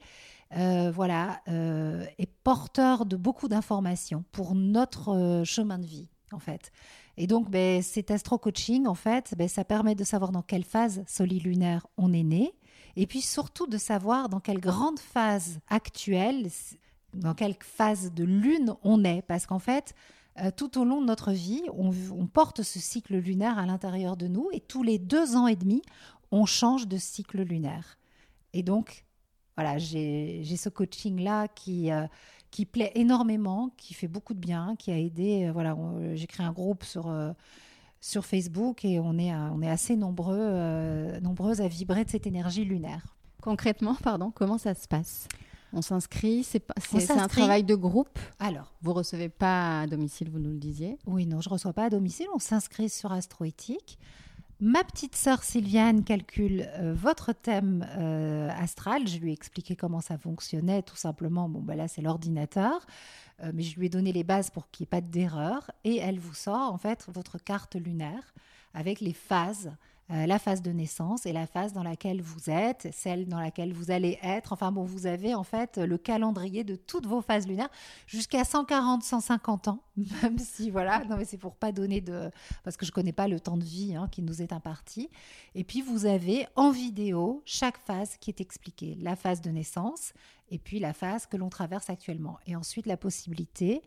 euh, 0.56 0.90
voilà, 0.90 1.42
euh, 1.48 2.06
est 2.18 2.30
porteur 2.44 3.04
de 3.04 3.16
beaucoup 3.16 3.48
d'informations 3.48 4.24
pour 4.32 4.54
notre 4.54 5.42
chemin 5.44 5.78
de 5.78 5.86
vie, 5.86 6.08
en 6.32 6.38
fait. 6.38 6.72
Et 7.18 7.26
donc, 7.26 7.50
ben, 7.50 7.82
cet 7.82 8.10
astro-coaching, 8.10 8.86
en 8.86 8.94
fait, 8.94 9.34
ben, 9.36 9.48
ça 9.48 9.64
permet 9.64 9.94
de 9.94 10.04
savoir 10.04 10.32
dans 10.32 10.42
quelle 10.42 10.64
phase 10.64 11.02
solilunaire 11.06 11.86
on 11.96 12.12
est 12.12 12.22
né, 12.22 12.54
et 12.96 13.06
puis 13.06 13.20
surtout 13.20 13.66
de 13.66 13.78
savoir 13.78 14.28
dans 14.28 14.40
quelle 14.40 14.60
grande 14.60 14.98
phase 14.98 15.60
actuelle, 15.68 16.48
dans 17.14 17.34
quelle 17.34 17.56
phase 17.60 18.12
de 18.12 18.24
lune 18.24 18.74
on 18.82 19.04
est, 19.04 19.22
parce 19.22 19.46
qu'en 19.46 19.58
fait, 19.58 19.94
euh, 20.40 20.50
tout 20.54 20.78
au 20.78 20.84
long 20.84 21.00
de 21.00 21.06
notre 21.06 21.32
vie, 21.32 21.62
on, 21.72 22.26
porte 22.26 22.62
ce 22.62 22.78
cycle 22.78 23.16
lunaire 23.16 23.58
à 23.58 23.64
l'intérieur 23.64 24.16
de 24.16 24.28
nous, 24.28 24.48
et 24.52 24.60
tous 24.60 24.82
les 24.82 24.98
deux 24.98 25.36
ans 25.36 25.46
et 25.46 25.56
demi, 25.56 25.82
on 26.30 26.44
change 26.44 26.86
de 26.86 26.98
cycle 26.98 27.42
lunaire. 27.42 27.98
Et 28.52 28.62
donc, 28.62 29.06
voilà, 29.56 29.78
j'ai 29.78 30.44
ce 30.44 30.68
coaching-là 30.68 31.48
qui, 31.48 31.90
euh, 31.90 32.06
qui 32.50 32.66
plaît 32.66 32.92
énormément, 32.94 33.70
qui 33.76 33.94
fait 33.94 34.08
beaucoup 34.08 34.34
de 34.34 34.40
bien, 34.40 34.76
qui 34.78 34.90
a 34.90 34.98
aidé. 34.98 35.46
Euh, 35.46 35.52
voilà, 35.52 35.76
j'ai 36.14 36.26
créé 36.26 36.46
un 36.46 36.52
groupe 36.52 36.84
sur 36.84 37.08
euh, 37.08 37.32
sur 38.00 38.24
Facebook 38.24 38.84
et 38.84 39.00
on 39.00 39.18
est, 39.18 39.34
on 39.34 39.62
est 39.62 39.70
assez 39.70 39.96
nombreux, 39.96 40.38
euh, 40.38 41.18
nombreuses 41.20 41.60
à 41.60 41.66
vibrer 41.66 42.04
de 42.04 42.10
cette 42.10 42.26
énergie 42.26 42.64
lunaire. 42.64 43.16
Concrètement, 43.42 43.96
pardon, 43.96 44.30
comment 44.30 44.58
ça 44.58 44.74
se 44.74 44.86
passe? 44.86 45.26
On 45.72 45.82
s'inscrit, 45.82 46.44
c'est 46.44 46.62
un 47.10 47.26
travail 47.26 47.64
de 47.64 47.74
groupe? 47.74 48.18
Alors, 48.38 48.72
vous 48.80 48.92
recevez 48.92 49.28
pas 49.28 49.80
à 49.80 49.86
domicile, 49.86 50.30
vous 50.30 50.38
nous 50.38 50.52
le 50.52 50.58
disiez? 50.58 50.98
Oui, 51.06 51.26
non, 51.26 51.40
je 51.40 51.48
reçois 51.48 51.72
pas 51.72 51.84
à 51.84 51.90
domicile. 51.90 52.26
On 52.34 52.38
s'inscrit 52.38 52.88
sur 52.88 53.10
Astroéthique. 53.12 53.98
Ma 54.58 54.82
petite 54.84 55.16
sœur 55.16 55.42
Sylviane 55.42 56.02
calcule 56.02 56.66
euh, 56.78 56.94
votre 56.94 57.34
thème 57.34 57.86
euh, 57.98 58.48
astral. 58.48 59.06
Je 59.06 59.18
lui 59.18 59.28
ai 59.28 59.32
expliqué 59.34 59.76
comment 59.76 60.00
ça 60.00 60.16
fonctionnait, 60.16 60.80
tout 60.80 60.96
simplement. 60.96 61.46
Bon, 61.46 61.60
ben 61.60 61.76
là, 61.76 61.88
c'est 61.88 62.00
l'ordinateur, 62.00 62.86
euh, 63.42 63.50
mais 63.52 63.62
je 63.62 63.78
lui 63.78 63.86
ai 63.86 63.88
donné 63.90 64.12
les 64.12 64.24
bases 64.24 64.48
pour 64.48 64.70
qu'il 64.70 64.84
n'y 64.84 64.86
ait 64.86 65.02
pas 65.02 65.02
d'erreur. 65.02 65.70
Et 65.84 65.96
elle 65.96 66.18
vous 66.18 66.32
sort 66.32 66.72
en 66.72 66.78
fait 66.78 67.06
votre 67.12 67.36
carte 67.36 67.76
lunaire 67.76 68.32
avec 68.72 69.00
les 69.00 69.12
phases 69.12 69.72
euh, 70.10 70.26
la 70.26 70.38
phase 70.38 70.62
de 70.62 70.70
naissance 70.70 71.26
et 71.26 71.32
la 71.32 71.46
phase 71.46 71.72
dans 71.72 71.82
laquelle 71.82 72.22
vous 72.22 72.48
êtes, 72.48 72.88
celle 72.92 73.26
dans 73.26 73.40
laquelle 73.40 73.72
vous 73.72 73.90
allez 73.90 74.18
être. 74.22 74.52
Enfin 74.52 74.70
bon, 74.70 74.84
vous 74.84 75.06
avez 75.06 75.34
en 75.34 75.42
fait 75.42 75.78
le 75.78 75.98
calendrier 75.98 76.62
de 76.62 76.76
toutes 76.76 77.06
vos 77.06 77.20
phases 77.20 77.48
lunaires 77.48 77.70
jusqu'à 78.06 78.44
140, 78.44 79.02
150 79.02 79.68
ans, 79.68 79.82
même 80.22 80.38
si 80.38 80.70
voilà, 80.70 81.04
non 81.06 81.16
mais 81.16 81.24
c'est 81.24 81.38
pour 81.38 81.56
pas 81.56 81.72
donner 81.72 82.00
de, 82.00 82.30
parce 82.62 82.76
que 82.76 82.86
je 82.86 82.92
connais 82.92 83.12
pas 83.12 83.26
le 83.26 83.40
temps 83.40 83.56
de 83.56 83.64
vie 83.64 83.96
hein, 83.96 84.08
qui 84.10 84.22
nous 84.22 84.42
est 84.42 84.52
imparti. 84.52 85.10
Et 85.56 85.64
puis 85.64 85.82
vous 85.82 86.06
avez 86.06 86.46
en 86.54 86.70
vidéo 86.70 87.42
chaque 87.44 87.78
phase 87.78 88.16
qui 88.18 88.30
est 88.30 88.40
expliquée, 88.40 88.96
la 89.00 89.16
phase 89.16 89.40
de 89.40 89.50
naissance 89.50 90.12
et 90.50 90.58
puis 90.58 90.78
la 90.78 90.92
phase 90.92 91.26
que 91.26 91.36
l'on 91.36 91.48
traverse 91.48 91.90
actuellement, 91.90 92.38
et 92.46 92.54
ensuite 92.54 92.86
la 92.86 92.96
possibilité 92.96 93.82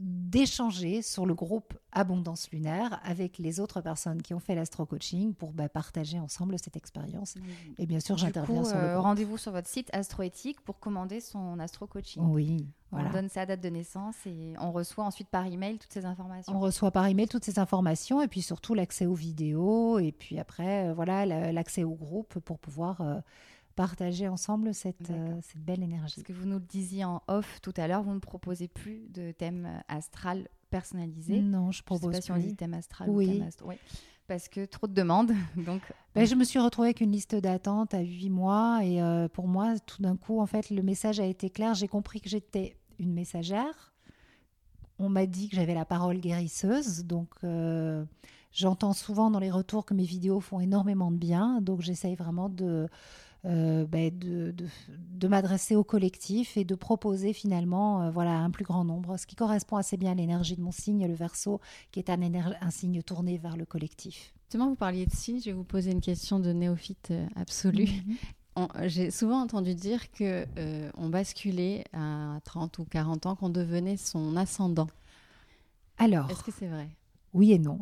d'échanger 0.00 1.02
sur 1.02 1.26
le 1.26 1.34
groupe 1.34 1.74
Abondance 1.92 2.50
Lunaire 2.52 3.00
avec 3.02 3.38
les 3.38 3.60
autres 3.60 3.80
personnes 3.80 4.22
qui 4.22 4.34
ont 4.34 4.38
fait 4.38 4.54
l'astro-coaching 4.54 5.34
pour 5.34 5.52
bah, 5.52 5.68
partager 5.68 6.18
ensemble 6.18 6.56
cette 6.58 6.76
expérience. 6.76 7.34
Et 7.78 7.86
bien 7.86 8.00
sûr, 8.00 8.16
j'interviens 8.16 8.64
sur 8.64 8.76
le 8.76 8.82
euh, 8.82 9.00
Rendez-vous 9.00 9.38
sur 9.38 9.52
votre 9.52 9.68
site 9.68 9.88
Astroéthique 9.92 10.60
pour 10.60 10.78
commander 10.78 11.20
son 11.20 11.58
astro-coaching. 11.58 12.22
Oui. 12.22 12.66
On 12.92 13.10
donne 13.10 13.28
sa 13.28 13.44
date 13.44 13.60
de 13.60 13.68
naissance 13.68 14.14
et 14.26 14.54
on 14.60 14.72
reçoit 14.72 15.04
ensuite 15.04 15.28
par 15.28 15.46
email 15.46 15.78
toutes 15.78 15.92
ces 15.92 16.06
informations. 16.06 16.54
On 16.54 16.60
reçoit 16.60 16.90
par 16.90 17.06
email 17.06 17.28
toutes 17.28 17.44
ces 17.44 17.58
informations 17.58 18.22
et 18.22 18.28
puis 18.28 18.40
surtout 18.40 18.74
l'accès 18.74 19.06
aux 19.06 19.14
vidéos 19.14 19.98
et 19.98 20.12
puis 20.12 20.38
après, 20.38 20.88
euh, 20.88 20.94
voilà, 20.94 21.26
l'accès 21.52 21.84
au 21.84 21.94
groupe 21.94 22.38
pour 22.38 22.58
pouvoir... 22.58 23.00
Euh, 23.00 23.20
partager 23.78 24.26
ensemble 24.26 24.74
cette, 24.74 25.08
euh, 25.12 25.38
cette 25.40 25.64
belle 25.64 25.84
énergie. 25.84 26.16
Parce 26.16 26.26
que 26.26 26.32
vous 26.32 26.46
nous 26.46 26.58
le 26.58 26.64
disiez 26.64 27.04
en 27.04 27.22
off 27.28 27.60
tout 27.62 27.72
à 27.76 27.86
l'heure, 27.86 28.02
vous 28.02 28.12
ne 28.12 28.18
proposez 28.18 28.66
plus 28.66 29.08
de 29.08 29.30
thème 29.30 29.66
euh, 29.66 29.78
astral 29.86 30.48
personnalisé. 30.68 31.40
Non, 31.40 31.70
je 31.70 31.84
propose 31.84 32.10
je 32.10 32.20
sais 32.20 32.32
pas 32.32 32.40
si 32.40 32.44
on 32.44 32.48
dit 32.48 32.56
thème 32.56 32.74
astral 32.74 33.08
oui. 33.08 33.28
ou 33.28 33.32
thème 33.34 33.46
astral. 33.46 33.68
Oui. 33.68 33.76
Parce 34.26 34.48
que 34.48 34.64
trop 34.64 34.88
de 34.88 34.94
demandes. 34.94 35.30
Donc, 35.56 35.80
ben, 36.16 36.26
je 36.26 36.34
me 36.34 36.42
suis 36.42 36.58
retrouvée 36.58 36.88
avec 36.88 37.00
une 37.00 37.12
liste 37.12 37.36
d'attente 37.36 37.94
à 37.94 38.00
huit 38.00 38.30
mois 38.30 38.80
et 38.82 39.00
euh, 39.00 39.28
pour 39.28 39.46
moi, 39.46 39.78
tout 39.78 40.02
d'un 40.02 40.16
coup, 40.16 40.40
en 40.40 40.46
fait, 40.46 40.70
le 40.70 40.82
message 40.82 41.20
a 41.20 41.24
été 41.24 41.48
clair. 41.48 41.74
J'ai 41.74 41.88
compris 41.88 42.20
que 42.20 42.28
j'étais 42.28 42.76
une 42.98 43.12
messagère. 43.12 43.94
On 44.98 45.08
m'a 45.08 45.26
dit 45.26 45.48
que 45.50 45.54
j'avais 45.54 45.74
la 45.74 45.84
parole 45.84 46.18
guérisseuse, 46.18 47.04
donc 47.04 47.28
j'entends 48.50 48.92
souvent 48.92 49.30
dans 49.30 49.38
les 49.38 49.52
retours 49.52 49.86
que 49.86 49.94
mes 49.94 50.02
vidéos 50.02 50.40
font 50.40 50.58
énormément 50.58 51.12
de 51.12 51.16
bien, 51.16 51.60
donc 51.60 51.82
j'essaye 51.82 52.16
vraiment 52.16 52.48
de 52.48 52.88
euh, 53.44 53.84
ben, 53.86 54.10
de, 54.16 54.52
de, 54.52 55.28
m'adresser 55.28 55.76
au 55.76 55.84
collectif 55.84 56.56
et 56.56 56.64
de 56.64 56.74
proposer 56.74 57.32
finalement 57.32 58.02
euh, 58.02 58.10
voilà, 58.10 58.36
un 58.36 58.50
plus 58.50 58.64
grand 58.64 58.84
nombre, 58.84 59.16
ce 59.16 59.26
qui 59.26 59.36
correspond 59.36 59.76
assez 59.76 59.96
bien 59.96 60.12
à 60.12 60.14
l'énergie 60.14 60.56
de 60.56 60.60
mon 60.60 60.72
signe, 60.72 61.06
le 61.06 61.14
verso, 61.14 61.60
qui 61.92 62.00
est 62.00 62.10
un, 62.10 62.20
un 62.20 62.70
signe 62.70 63.00
tourné 63.02 63.38
vers 63.38 63.56
le 63.56 63.64
collectif. 63.64 64.34
Justement, 64.46 64.68
vous 64.68 64.74
parliez 64.74 65.06
de 65.06 65.12
signe, 65.12 65.38
je 65.38 65.46
vais 65.46 65.52
vous 65.52 65.64
poser 65.64 65.92
une 65.92 66.00
question 66.00 66.40
de 66.40 66.52
néophyte 66.52 67.12
euh, 67.12 67.26
absolu. 67.36 67.84
Mhm. 67.84 68.16
J'ai 68.86 69.12
souvent 69.12 69.40
entendu 69.40 69.76
dire 69.76 70.10
que 70.10 70.44
on 70.96 71.08
basculait 71.08 71.84
à 71.92 72.40
30 72.44 72.78
ou 72.78 72.84
40 72.86 73.26
ans, 73.26 73.36
qu'on 73.36 73.50
devenait 73.50 73.96
son 73.96 74.34
ascendant. 74.34 74.88
Alors, 75.96 76.28
est-ce 76.28 76.42
que 76.42 76.50
c'est 76.50 76.66
vrai? 76.66 76.88
Oui 77.34 77.52
et 77.52 77.60
non. 77.60 77.78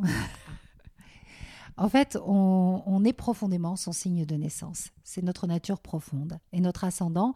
En 1.79 1.91
fait, 1.91 2.19
on, 2.25 3.05
est 3.05 3.13
profondément 3.13 3.77
son 3.77 3.93
signe 3.93 4.25
de 4.25 4.35
naissance. 4.35 4.91
C'est 5.05 5.23
notre 5.23 5.47
nature 5.47 5.79
profonde. 5.79 6.39
Et 6.53 6.61
notre 6.61 6.85
ascendant, 6.85 7.35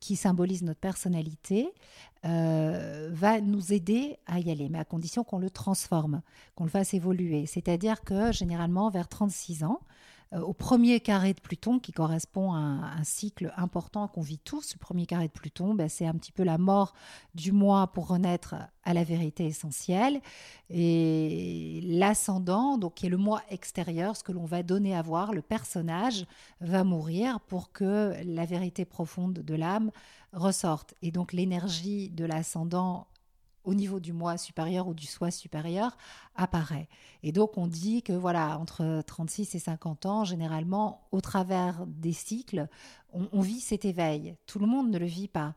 qui 0.00 0.16
symbolise 0.16 0.62
notre 0.62 0.80
personnalité, 0.80 1.72
euh, 2.24 3.10
va 3.12 3.40
nous 3.40 3.72
aider 3.72 4.18
à 4.26 4.40
y 4.40 4.50
aller, 4.50 4.68
mais 4.68 4.78
à 4.78 4.84
condition 4.84 5.22
qu'on 5.22 5.38
le 5.38 5.50
transforme, 5.50 6.22
qu'on 6.56 6.64
le 6.64 6.70
fasse 6.70 6.92
évoluer. 6.94 7.46
C'est-à-dire 7.46 8.02
que 8.02 8.32
généralement, 8.32 8.90
vers 8.90 9.08
36 9.08 9.62
ans, 9.64 9.80
au 10.40 10.52
premier 10.52 11.00
carré 11.00 11.34
de 11.34 11.40
Pluton, 11.40 11.78
qui 11.78 11.92
correspond 11.92 12.52
à 12.54 12.58
un, 12.58 13.04
cycle 13.04 13.52
important 13.56 14.08
qu'on 14.08 14.22
vit 14.22 14.38
tous. 14.38 14.74
Le 14.74 14.78
premier 14.78 15.06
carré 15.06 15.26
de 15.26 15.32
Pluton, 15.32 15.74
ben, 15.74 15.88
c'est 15.88 16.06
un 16.06 16.14
petit 16.14 16.32
peu 16.32 16.42
la 16.42 16.58
mort 16.58 16.94
du 17.34 17.52
moi 17.52 17.88
pour 17.88 18.08
renaître 18.08 18.54
à 18.84 18.94
la 18.94 19.04
vérité 19.04 19.44
essentielle. 19.44 20.20
Et 20.70 21.80
l'ascendant, 21.84 22.78
donc 22.78 22.94
qui 22.94 23.06
est 23.06 23.10
le 23.10 23.16
moi 23.16 23.42
extérieur, 23.50 24.16
ce 24.16 24.24
que 24.24 24.32
l'on 24.32 24.46
va 24.46 24.62
donner 24.62 24.96
à 24.96 25.02
voir, 25.02 25.32
le 25.32 25.42
personnage 25.42 26.26
va 26.60 26.84
mourir 26.84 27.40
pour 27.40 27.72
que 27.72 28.14
la 28.24 28.46
vérité 28.46 28.84
profonde 28.84 29.34
de 29.34 29.54
l'âme 29.54 29.90
ressorte. 30.32 30.94
Et 31.02 31.10
donc 31.10 31.32
l'énergie 31.32 32.08
de 32.08 32.24
l'ascendant 32.24 33.06
au 33.64 33.74
niveau 33.74 34.00
du 34.00 34.12
moi 34.12 34.36
supérieur 34.36 34.88
ou 34.88 34.94
du 34.94 35.06
soi 35.06 35.30
supérieur 35.30 35.96
apparaît. 36.34 36.88
Et 37.22 37.32
donc 37.32 37.56
on 37.56 37.66
dit 37.66 38.02
que 38.02 38.12
voilà, 38.12 38.58
entre 38.58 39.02
36 39.06 39.54
et 39.54 39.58
50 39.58 40.06
ans, 40.06 40.24
généralement, 40.24 41.06
au 41.12 41.20
travers 41.20 41.86
des 41.86 42.12
cycles, 42.12 42.68
on, 43.12 43.40
vit 43.40 43.60
cet 43.60 43.84
éveil. 43.84 44.36
Tout 44.46 44.58
le 44.58 44.66
monde 44.66 44.90
ne 44.90 44.98
le 44.98 45.06
vit 45.06 45.28
pas. 45.28 45.54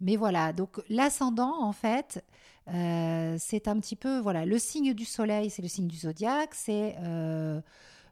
Mais 0.00 0.16
voilà, 0.16 0.52
donc 0.52 0.80
l'ascendant, 0.88 1.62
en 1.62 1.72
fait, 1.72 2.24
euh, 2.68 3.36
c'est 3.38 3.68
un 3.68 3.78
petit 3.78 3.96
peu, 3.96 4.18
voilà, 4.18 4.46
le 4.46 4.58
signe 4.58 4.94
du 4.94 5.04
soleil, 5.04 5.50
c'est 5.50 5.62
le 5.62 5.68
signe 5.68 5.88
du 5.88 5.96
zodiaque, 5.96 6.54
c'est... 6.54 6.96
Euh, 7.00 7.60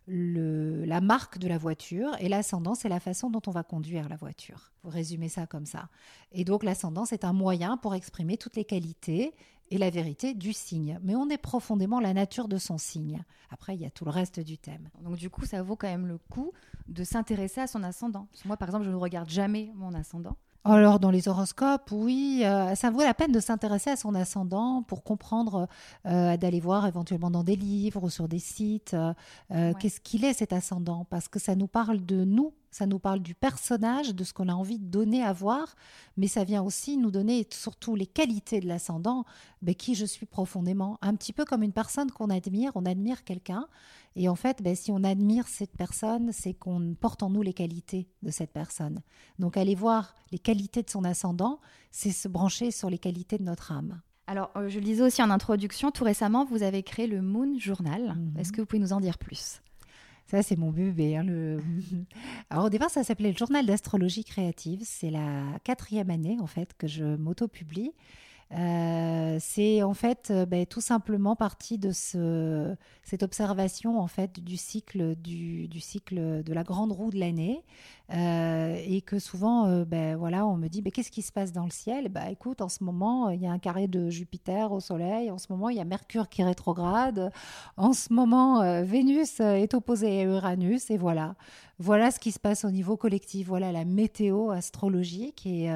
le, 0.07 0.85
la 0.85 1.01
marque 1.01 1.39
de 1.39 1.49
la 1.49 1.59
voiture 1.59 2.11
et 2.19 2.29
l'ascendant, 2.29 2.75
c'est 2.75 2.89
la 2.89 3.01
façon 3.01 3.31
dont 3.31 3.43
on 3.47 3.51
va 3.51 3.63
conduire 3.63 4.09
la 4.09 4.17
voiture. 4.17 4.73
Vous 4.83 4.91
résumez 4.91 5.29
ça 5.29 5.47
comme 5.47 5.67
ça. 5.67 5.89
Et 6.33 6.45
donc 6.45 6.65
l'ascendant, 6.65 7.05
c'est 7.05 7.25
un 7.25 7.33
moyen 7.33 7.77
pour 7.77 7.95
exprimer 7.95 8.37
toutes 8.37 8.57
les 8.57 8.65
qualités 8.65 9.35
et 9.71 9.79
la 9.79 9.91
vérité 9.91 10.35
du 10.35 10.53
signe. 10.53 10.99
Mais 11.03 11.15
on 11.15 11.29
est 11.31 11.39
profondément 11.39 12.01
la 12.01 12.13
nature 12.13 12.49
de 12.49 12.59
son 12.59 12.79
signe. 12.79 13.25
Après, 13.51 13.75
il 13.75 13.81
y 13.81 13.87
a 13.87 13.91
tout 13.91 14.05
le 14.05 14.11
reste 14.11 14.41
du 14.41 14.59
thème. 14.59 14.91
Donc 15.03 15.17
du 15.17 15.31
coup, 15.31 15.47
ça 15.47 15.63
vaut 15.63 15.77
quand 15.77 15.89
même 15.89 16.07
le 16.07 16.19
coup 16.19 16.53
de 16.89 17.05
s'intéresser 17.05 17.61
à 17.61 17.67
son 17.67 17.83
ascendant. 17.83 18.29
moi, 18.45 18.57
par 18.57 18.69
exemple, 18.69 18.85
je 18.85 18.91
ne 18.91 18.97
regarde 18.97 19.31
jamais 19.31 19.73
mon 19.75 19.95
ascendant. 19.95 20.37
Alors, 20.65 21.01
dans 21.01 21.11
les 21.11 21.27
horoscopes, 21.27 21.91
oui, 21.91 22.43
euh, 22.45 22.77
ça 22.77 22.91
vaut 22.91 23.01
la 23.01 23.15
peine 23.15 23.33
de 23.33 23.41
s'intéresser 23.41 23.91
à 23.91 23.97
son 23.97 24.15
ascendant 24.15 24.85
pour 24.85 25.03
comprendre, 25.03 25.67
euh, 26.07 26.37
d'aller 26.37 26.61
voir 26.61 26.87
éventuellement 26.87 27.33
dans 27.33 27.43
des 27.43 27.57
livres 27.57 28.05
ou 28.05 28.11
sur 28.11 28.29
des 28.29 28.39
sites, 28.39 28.95
euh, 28.95 29.73
qu'est-ce 29.81 30.01
qu'il 30.01 30.25
est 30.25 30.35
cet 30.35 30.53
ascendant, 30.53 31.05
parce 31.11 31.27
que 31.27 31.41
ça 31.41 31.57
nous 31.57 31.67
parle 31.67 32.07
de 32.07 32.25
nous, 32.25 32.55
ça 32.73 32.87
nous 32.87 32.99
parle 32.99 33.21
du 33.21 33.37
personnage, 33.37 34.15
de 34.15 34.25
ce 34.25 34.33
qu'on 34.33 34.49
a 34.49 34.55
envie 34.55 34.79
de 34.79 34.87
donner 34.87 35.23
à 35.23 35.33
voir, 35.33 35.77
mais 36.17 36.27
ça 36.27 36.43
vient 36.43 36.63
aussi 36.63 36.97
nous 36.97 37.13
donner 37.13 37.47
surtout 37.51 37.95
les 37.95 38.07
qualités 38.07 38.61
de 38.61 38.67
l'ascendant, 38.67 39.25
mais 39.61 39.77
qui 39.77 39.95
je 39.95 40.07
suis 40.07 40.27
profondément. 40.27 40.99
Un 41.03 41.15
petit 41.15 41.33
peu 41.33 41.45
comme 41.45 41.63
une 41.63 41.73
personne 41.73 42.11
qu'on 42.11 42.31
admire, 42.31 42.73
on 42.75 42.87
admire 42.87 43.23
quelqu'un, 43.23 43.69
et 44.17 44.29
en 44.29 44.35
fait, 44.35 44.63
ben, 44.63 44.75
si 44.75 44.91
on 44.91 45.05
admire 45.05 45.47
cette 45.49 45.77
personne, 45.77 46.33
c'est 46.33 46.55
qu'on 46.55 46.97
porte 46.99 47.23
en 47.23 47.31
nous 47.31 47.43
les 47.43 47.55
qualités 47.55 48.09
de 48.23 48.31
cette 48.31 48.53
personne. 48.53 49.03
Donc 49.39 49.57
aller 49.57 49.75
voir 49.75 50.15
les 50.33 50.39
qualités 50.39 50.83
de 50.83 50.91
son 50.91 51.05
ascendant, 51.05 51.61
c'est 51.91 52.11
se 52.11 52.27
brancher 52.27 52.71
sur 52.71 52.91
les 52.91 52.99
qualités 52.99 53.39
de 53.39 53.45
notre 53.45 53.71
âme. 53.71 54.01
Alors, 54.27 54.51
euh, 54.57 54.69
je 54.69 54.79
le 54.79 54.85
disais 54.85 55.03
aussi 55.03 55.23
en 55.23 55.31
introduction, 55.31 55.91
tout 55.91 56.05
récemment, 56.05 56.45
vous 56.45 56.63
avez 56.63 56.83
créé 56.83 57.07
le 57.07 57.21
Moon 57.21 57.59
Journal. 57.59 58.15
Mhm. 58.17 58.39
Est-ce 58.39 58.53
que 58.53 58.61
vous 58.61 58.67
pouvez 58.67 58.81
nous 58.81 58.93
en 58.93 59.01
dire 59.01 59.19
plus? 59.19 59.61
Ça, 60.27 60.43
c'est 60.43 60.57
mon 60.57 60.71
bébé. 60.71 61.17
Hein, 61.17 61.25
le... 61.25 61.61
Alors, 62.51 62.67
au 62.67 62.71
départ, 62.71 62.91
ça 62.91 63.05
s'appelait 63.05 63.33
le 63.33 63.37
Journal 63.37 63.67
d'astrologie 63.67 64.25
créative. 64.25 64.81
C'est 64.85 65.11
la 65.11 65.45
quatrième 65.65 66.11
année, 66.11 66.39
en 66.41 66.47
fait, 66.47 66.75
que 66.77 66.87
je 66.87 67.05
m'auto-publie. 67.05 67.93
Euh, 68.55 69.39
c'est 69.41 69.83
en 69.83 69.95
fait 69.95 70.29
euh, 70.31 70.45
ben, 70.45 70.67
tout 70.67 70.83
simplement 70.83 71.37
partie 71.37 71.79
de 71.79 71.91
ce, 71.91 72.75
cette 73.03 73.23
observation 73.23 73.99
en 73.99 74.09
fait 74.09 74.41
du 74.41 74.59
cycle 74.59 75.17
du, 75.17 75.81
cycle 75.81 76.43
de 76.43 76.53
la 76.53 76.63
grande 76.63 76.93
roue 76.93 77.11
de 77.11 77.19
l'année. 77.19 77.65
Euh, 78.13 78.77
et 78.87 79.01
que 79.01 79.19
souvent 79.19 79.85
ben, 79.85 80.17
voilà 80.17 80.47
on 80.47 80.59
me 80.59 80.69
dit 80.69 80.83
ben, 80.83 80.91
qu'est-ce 80.91 81.11
qui 81.11 81.23
se 81.23 81.33
passe 81.33 81.53
dans 81.53 81.65
le 81.65 81.71
ciel? 81.71 82.09
Bah 82.11 82.31
écoute 82.31 82.61
en 82.61 82.69
ce 82.69 82.85
moment 82.85 83.31
il 83.31 83.41
y 83.41 83.47
a 83.47 83.51
un 83.51 83.59
carré 83.59 83.89
de 83.89 84.11
Jupiter 84.11 84.71
au 84.71 84.81
Soleil. 84.81 85.31
En 85.31 85.39
ce 85.39 85.47
moment 85.51 85.71
il 85.71 85.79
y 85.79 85.81
a 85.81 85.85
Mercure 85.85 86.29
qui 86.29 86.43
rétrograde. 86.43 87.33
En 87.79 87.95
ce 87.95 88.13
moment 88.13 88.83
Vénus 88.83 89.41
est 89.41 89.73
opposée 89.73 90.21
à 90.21 90.25
Uranus. 90.25 90.91
Et 90.91 90.99
voilà. 90.99 91.37
Voilà 91.79 92.11
ce 92.11 92.21
qui 92.21 92.33
se 92.33 92.39
passe 92.39 92.65
au 92.67 92.71
niveau 92.71 92.99
collectif. 92.99 93.47
Voilà 93.49 93.73
la 93.73 93.87
météo 93.87 94.51
astrologique. 94.51 95.47
Et 95.47 95.73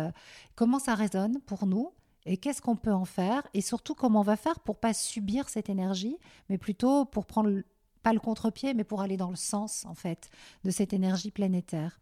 comment 0.56 0.78
ça 0.78 0.94
résonne 0.94 1.38
pour 1.46 1.66
nous? 1.66 1.90
Qu'est-ce 2.36 2.60
qu'on 2.60 2.74
peut 2.74 2.92
en 2.92 3.04
faire 3.04 3.46
et 3.54 3.60
surtout 3.60 3.94
comment 3.94 4.20
on 4.20 4.24
va 4.24 4.36
faire 4.36 4.58
pour 4.58 4.78
pas 4.78 4.92
subir 4.92 5.48
cette 5.48 5.68
énergie, 5.68 6.18
mais 6.48 6.58
plutôt 6.58 7.04
pour 7.04 7.24
prendre 7.26 7.62
pas 8.02 8.12
le 8.12 8.18
contre-pied, 8.18 8.74
mais 8.74 8.84
pour 8.84 9.00
aller 9.00 9.16
dans 9.16 9.30
le 9.30 9.36
sens 9.36 9.84
en 9.86 9.94
fait 9.94 10.28
de 10.64 10.70
cette 10.70 10.92
énergie 10.92 11.30
planétaire. 11.30 12.00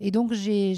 Et 0.00 0.10
donc 0.10 0.32
j'ai 0.32 0.74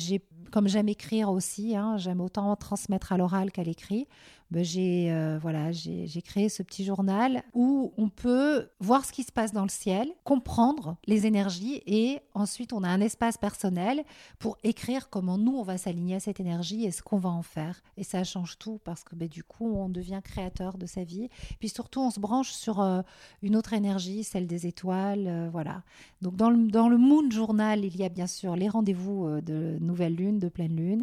comme 0.52 0.68
j'aime 0.68 0.88
écrire 0.88 1.30
aussi, 1.30 1.74
hein, 1.74 1.96
j'aime 1.96 2.20
autant 2.20 2.54
transmettre 2.54 3.12
à 3.12 3.16
l'oral 3.16 3.50
qu'à 3.50 3.64
l'écrit, 3.64 4.06
ben, 4.50 4.64
j'ai 4.64 5.10
euh, 5.10 5.38
voilà, 5.40 5.72
j'ai 5.72 6.22
créé 6.22 6.48
ce 6.48 6.62
petit 6.62 6.84
journal 6.84 7.42
où 7.54 7.92
on 7.96 8.08
peut 8.08 8.68
voir 8.78 9.04
ce 9.04 9.12
qui 9.12 9.22
se 9.22 9.32
passe 9.32 9.52
dans 9.52 9.62
le 9.62 9.68
ciel, 9.68 10.08
comprendre 10.22 10.96
les 11.06 11.26
énergies 11.26 11.82
et 11.86 12.20
ensuite 12.34 12.72
on 12.72 12.82
a 12.82 12.88
un 12.88 13.00
espace 13.00 13.36
personnel 13.36 14.04
pour 14.38 14.58
écrire 14.62 15.08
comment 15.08 15.38
nous 15.38 15.56
on 15.56 15.62
va 15.62 15.78
s'aligner 15.78 16.16
à 16.16 16.20
cette 16.20 16.40
énergie 16.40 16.84
et 16.84 16.90
ce 16.90 17.02
qu'on 17.02 17.18
va 17.18 17.30
en 17.30 17.42
faire. 17.42 17.82
Et 17.96 18.04
ça 18.04 18.22
change 18.22 18.58
tout 18.58 18.80
parce 18.84 19.02
que 19.02 19.14
ben, 19.16 19.28
du 19.28 19.42
coup 19.42 19.74
on 19.74 19.88
devient 19.88 20.20
créateur 20.22 20.78
de 20.78 20.86
sa 20.86 21.04
vie. 21.04 21.28
Puis 21.58 21.68
surtout 21.68 22.00
on 22.00 22.10
se 22.10 22.20
branche 22.20 22.52
sur 22.52 22.80
euh, 22.80 23.02
une 23.42 23.56
autre 23.56 23.72
énergie, 23.72 24.24
celle 24.24 24.46
des 24.46 24.66
étoiles, 24.66 25.26
euh, 25.26 25.48
voilà. 25.50 25.82
Donc 26.22 26.36
dans 26.36 26.50
le, 26.50 26.68
dans 26.68 26.88
le 26.88 26.98
Moon 26.98 27.30
Journal, 27.30 27.84
il 27.84 27.96
y 27.96 28.04
a 28.04 28.08
bien 28.08 28.26
sûr 28.26 28.56
les 28.56 28.68
rendez-vous 28.68 29.40
de 29.40 29.78
nouvelle 29.80 30.14
lune, 30.14 30.38
de 30.38 30.48
pleine 30.48 30.76
lune. 30.76 31.02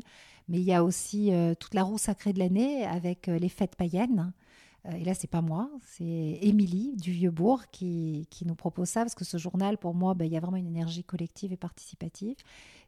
Mais 0.52 0.58
il 0.58 0.64
y 0.64 0.74
a 0.74 0.84
aussi 0.84 1.34
euh, 1.34 1.56
toute 1.56 1.74
la 1.74 1.84
roue 1.84 1.98
sacrée 1.98 2.34
de 2.34 2.40
l'année 2.40 2.86
avec 2.86 3.30
euh, 3.30 3.40
les 3.40 3.48
fêtes 3.48 3.76
païennes. 3.78 4.34
Euh, 4.86 4.92
et 4.92 5.06
là, 5.06 5.14
c'est 5.14 5.30
pas 5.30 5.42
moi, 5.42 5.70
c'est 5.86 6.04
Émilie 6.42 6.94
du 6.98 7.12
Vieux-Bourg 7.12 7.64
qui, 7.72 8.28
qui, 8.30 8.46
nous 8.46 8.56
propose 8.56 8.90
ça, 8.90 9.02
parce 9.02 9.16
que 9.16 9.24
ce 9.24 9.38
journal, 9.38 9.78
pour 9.78 9.94
moi, 9.94 10.14
ben, 10.14 10.26
il 10.26 10.34
y 10.34 10.36
a 10.36 10.42
vraiment 10.42 10.58
une 10.58 10.68
énergie 10.68 11.06
collective 11.06 11.54
et 11.54 11.58
participative. 11.58 12.36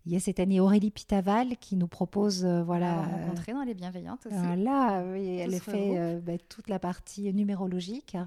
Il 0.06 0.12
y 0.12 0.18
a 0.18 0.20
cette 0.20 0.42
année 0.42 0.60
Aurélie 0.60 0.92
Pitaval 0.92 1.56
qui 1.58 1.78
nous 1.78 1.88
propose, 1.88 2.44
voilà. 2.44 3.04
rencontrer 3.04 3.54
dans 3.54 3.64
les 3.64 3.74
bienveillantes 3.74 4.26
aussi. 4.26 4.36
Voilà, 4.36 5.02
elle 5.16 5.58
fait 5.62 6.20
ben, 6.22 6.38
toute 6.50 6.68
la 6.68 6.80
partie 6.80 7.34
numérologique. 7.34 8.18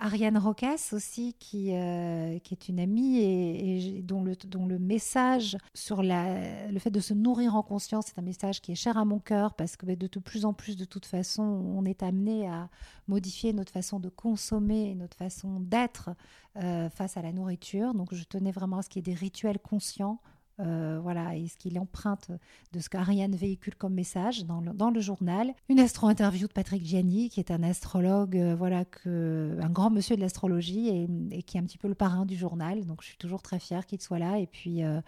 Ariane 0.00 0.38
Rocasse 0.38 0.92
aussi, 0.92 1.34
qui, 1.38 1.74
euh, 1.74 2.38
qui 2.40 2.54
est 2.54 2.68
une 2.68 2.80
amie 2.80 3.18
et, 3.18 4.02
dont, 4.02 4.22
le, 4.22 4.34
dont 4.34 4.66
le 4.66 4.78
message 4.78 5.56
sur 5.74 6.02
la, 6.02 6.68
le 6.68 6.78
fait 6.78 6.90
de 6.90 7.00
se 7.00 7.14
nourrir 7.14 7.54
en 7.54 7.62
conscience, 7.62 8.06
c'est 8.08 8.18
un 8.18 8.24
message 8.24 8.60
qui 8.60 8.72
est 8.72 8.76
cher 8.76 8.96
à 8.96 9.04
mon 9.04 9.18
cœur 9.18 9.54
parce 9.54 9.76
que 9.76 9.86
de, 9.86 10.06
plus 10.18 10.44
en 10.44 10.52
plus, 10.52 10.76
de 10.76 10.84
toute 10.84 11.06
façon, 11.06 11.42
on 11.42 11.84
est 11.84 12.02
amené 12.02 12.48
à 12.48 12.68
modifier 13.06 13.52
notre 13.52 13.72
façon 13.72 14.00
de 14.00 14.08
consommer, 14.08 14.94
notre 14.94 15.16
façon 15.16 15.60
d'être 15.60 16.10
euh, 16.56 16.90
face 16.90 17.16
à 17.16 17.22
la 17.22 17.32
nourriture. 17.32 17.94
Donc 17.94 18.14
je 18.14 18.24
tenais 18.24 18.52
vraiment 18.52 18.78
à 18.78 18.82
ce 18.82 18.88
qu'il 18.88 19.06
y 19.06 19.10
ait 19.10 19.14
des 19.14 19.18
rituels 19.18 19.58
conscients 19.58 20.20
euh, 20.60 20.98
voilà, 21.00 21.36
et 21.36 21.46
ce 21.46 21.56
qu'il 21.56 21.78
emprunte 21.78 22.32
de 22.72 22.80
ce 22.80 22.88
qu'Ariane 22.88 23.36
véhicule 23.36 23.76
comme 23.76 23.94
message 23.94 24.44
dans 24.44 24.60
le, 24.60 24.72
dans 24.72 24.90
le 24.90 25.00
journal. 25.00 25.54
Une 25.68 25.78
astro-interview 25.78 26.48
de 26.48 26.52
Patrick 26.52 26.84
Gianni, 26.84 27.28
qui 27.30 27.38
est 27.38 27.52
un 27.52 27.62
astrologue, 27.62 28.36
euh, 28.36 28.56
voilà, 28.56 28.84
que, 28.84 29.56
un 29.60 29.70
grand 29.70 29.90
monsieur 29.90 30.16
de 30.16 30.20
l'astrologie 30.20 30.88
et, 31.30 31.42
qui 31.44 31.56
est 31.56 31.60
un 31.60 31.64
petit 31.64 31.78
peu 31.78 31.86
le 31.86 31.94
parrain 31.94 32.26
du 32.26 32.36
journal. 32.36 32.84
Donc 32.86 33.02
je 33.02 33.06
suis 33.08 33.16
toujours 33.16 33.40
très 33.40 33.60
fière 33.60 33.86
qu'il 33.86 34.00
soit 34.00 34.18
là. 34.18 34.38
Et 34.38 34.46
puis. 34.46 34.82
Euh, 34.82 35.00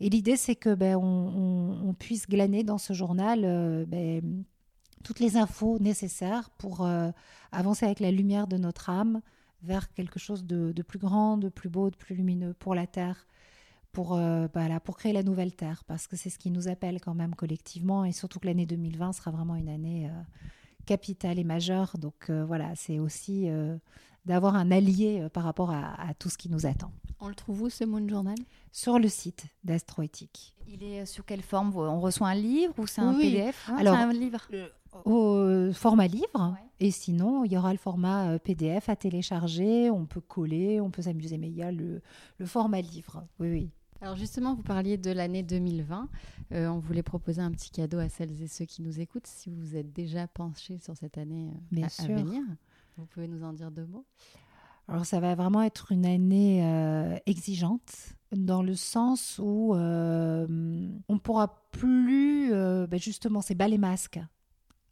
et 0.00 0.08
l'idée, 0.08 0.36
c'est 0.36 0.56
que 0.56 0.74
ben, 0.74 0.96
on, 0.96 1.94
puisse 1.96 2.28
glaner 2.28 2.64
dans 2.64 2.78
ce 2.78 2.92
journal 2.92 3.86
ben, 3.86 4.42
toutes 5.04 5.20
les 5.20 5.36
infos 5.36 5.78
nécessaires 5.78 6.50
pour 6.58 6.84
avancer 7.52 7.86
avec 7.86 8.00
la 8.00 8.10
lumière 8.10 8.48
de 8.48 8.56
notre 8.56 8.90
âme 8.90 9.20
vers 9.62 9.92
quelque 9.92 10.18
chose 10.18 10.44
de, 10.44 10.72
de, 10.72 10.82
plus 10.82 10.98
grand, 10.98 11.36
de 11.36 11.48
plus 11.48 11.68
beau, 11.68 11.88
de 11.88 11.94
plus 11.94 12.16
lumineux 12.16 12.52
pour 12.54 12.74
la 12.74 12.88
Terre, 12.88 13.28
pour, 13.92 14.14
euh, 14.14 14.48
bah, 14.52 14.80
pour 14.80 14.96
créer 14.96 15.12
la 15.12 15.22
nouvelle 15.22 15.54
Terre, 15.54 15.84
parce 15.86 16.06
que 16.06 16.16
c'est 16.16 16.30
ce 16.30 16.38
qui 16.38 16.50
nous 16.50 16.68
appelle 16.68 17.00
quand 17.00 17.14
même 17.14 17.34
collectivement, 17.34 18.04
et 18.04 18.12
surtout 18.12 18.40
que 18.40 18.46
l'année 18.46 18.66
2020 18.66 19.12
sera 19.12 19.30
vraiment 19.30 19.54
une 19.54 19.68
année 19.68 20.08
euh, 20.08 20.22
capitale 20.86 21.38
et 21.38 21.44
majeure. 21.44 21.96
Donc 21.98 22.30
euh, 22.30 22.44
voilà, 22.44 22.74
c'est 22.74 22.98
aussi 22.98 23.48
d'avoir 24.24 24.56
un 24.56 24.70
allié 24.70 25.28
par 25.32 25.44
rapport 25.44 25.70
à, 25.70 26.14
tout 26.18 26.30
ce 26.30 26.38
qui 26.38 26.48
nous 26.48 26.66
attend. 26.66 26.92
On 27.20 27.28
le 27.28 27.34
trouve 27.34 27.62
où 27.62 27.70
ce 27.70 27.84
Moon 27.84 28.06
Journal? 28.08 28.36
Sur 28.72 28.98
le 28.98 29.08
site 29.08 29.46
d'Astroéthique. 29.62 30.56
Il 30.66 30.82
est 30.82 31.06
sur 31.06 31.24
quelle 31.24 31.42
forme? 31.42 31.76
On 31.76 32.00
reçoit 32.00 32.28
un 32.28 32.34
livre 32.34 32.74
ou 32.78 32.86
c'est 32.86 33.00
un 33.00 33.14
PDF 33.14 33.68
ah, 33.68 33.76
Alors, 33.78 33.94
un 33.94 34.12
livre 34.12 34.40
au 35.04 35.72
format 35.72 36.06
livre. 36.06 36.56
Et 36.80 36.90
sinon, 36.90 37.44
il 37.44 37.52
y 37.52 37.58
aura 37.58 37.72
le 37.72 37.78
format 37.78 38.38
PDF 38.40 38.88
à 38.88 38.96
télécharger. 38.96 39.90
On 39.90 40.06
peut 40.06 40.20
coller, 40.20 40.80
on 40.80 40.90
peut 40.90 41.02
s'amuser, 41.02 41.38
mais 41.38 41.48
il 41.48 41.56
y 41.56 41.62
a 41.62 41.70
le, 41.70 42.00
le 42.38 42.46
format 42.46 42.80
livre. 42.80 43.24
Oui, 43.38 43.50
oui. 43.50 43.70
Alors 44.02 44.16
justement, 44.16 44.56
vous 44.56 44.64
parliez 44.64 44.98
de 44.98 45.12
l'année 45.12 45.44
2020. 45.44 46.08
Euh, 46.50 46.66
on 46.66 46.80
voulait 46.80 47.04
proposer 47.04 47.40
un 47.40 47.52
petit 47.52 47.70
cadeau 47.70 48.00
à 48.00 48.08
celles 48.08 48.42
et 48.42 48.48
ceux 48.48 48.64
qui 48.64 48.82
nous 48.82 48.98
écoutent. 48.98 49.28
Si 49.28 49.48
vous 49.48 49.76
êtes 49.76 49.92
déjà 49.92 50.26
penchés 50.26 50.78
sur 50.78 50.96
cette 50.96 51.18
année 51.18 51.52
euh, 51.78 51.86
à, 52.00 52.06
venir, 52.08 52.42
vous 52.96 53.06
pouvez 53.06 53.28
nous 53.28 53.44
en 53.44 53.52
dire 53.52 53.70
deux 53.70 53.86
mots. 53.86 54.04
Alors 54.88 55.06
ça 55.06 55.20
va 55.20 55.36
vraiment 55.36 55.62
être 55.62 55.92
une 55.92 56.04
année 56.04 56.66
euh, 56.66 57.16
exigeante 57.26 58.16
dans 58.32 58.64
le 58.64 58.74
sens 58.74 59.38
où 59.40 59.72
on 59.76 61.18
pourra 61.22 61.68
plus, 61.70 62.50
ben 62.50 62.98
justement, 62.98 63.40
c'est 63.40 63.54
bas 63.54 63.68
les 63.68 63.78
masques. 63.78 64.18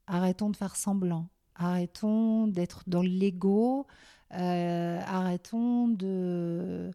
Arrêtons 0.07 0.51
de 0.51 0.57
faire 0.57 0.77
semblant. 0.77 1.29
Arrêtons 1.57 2.47
d'être 2.47 2.85
dans 2.87 3.03
l'ego. 3.03 3.89
arrêtons 4.31 5.89
de 5.89 6.93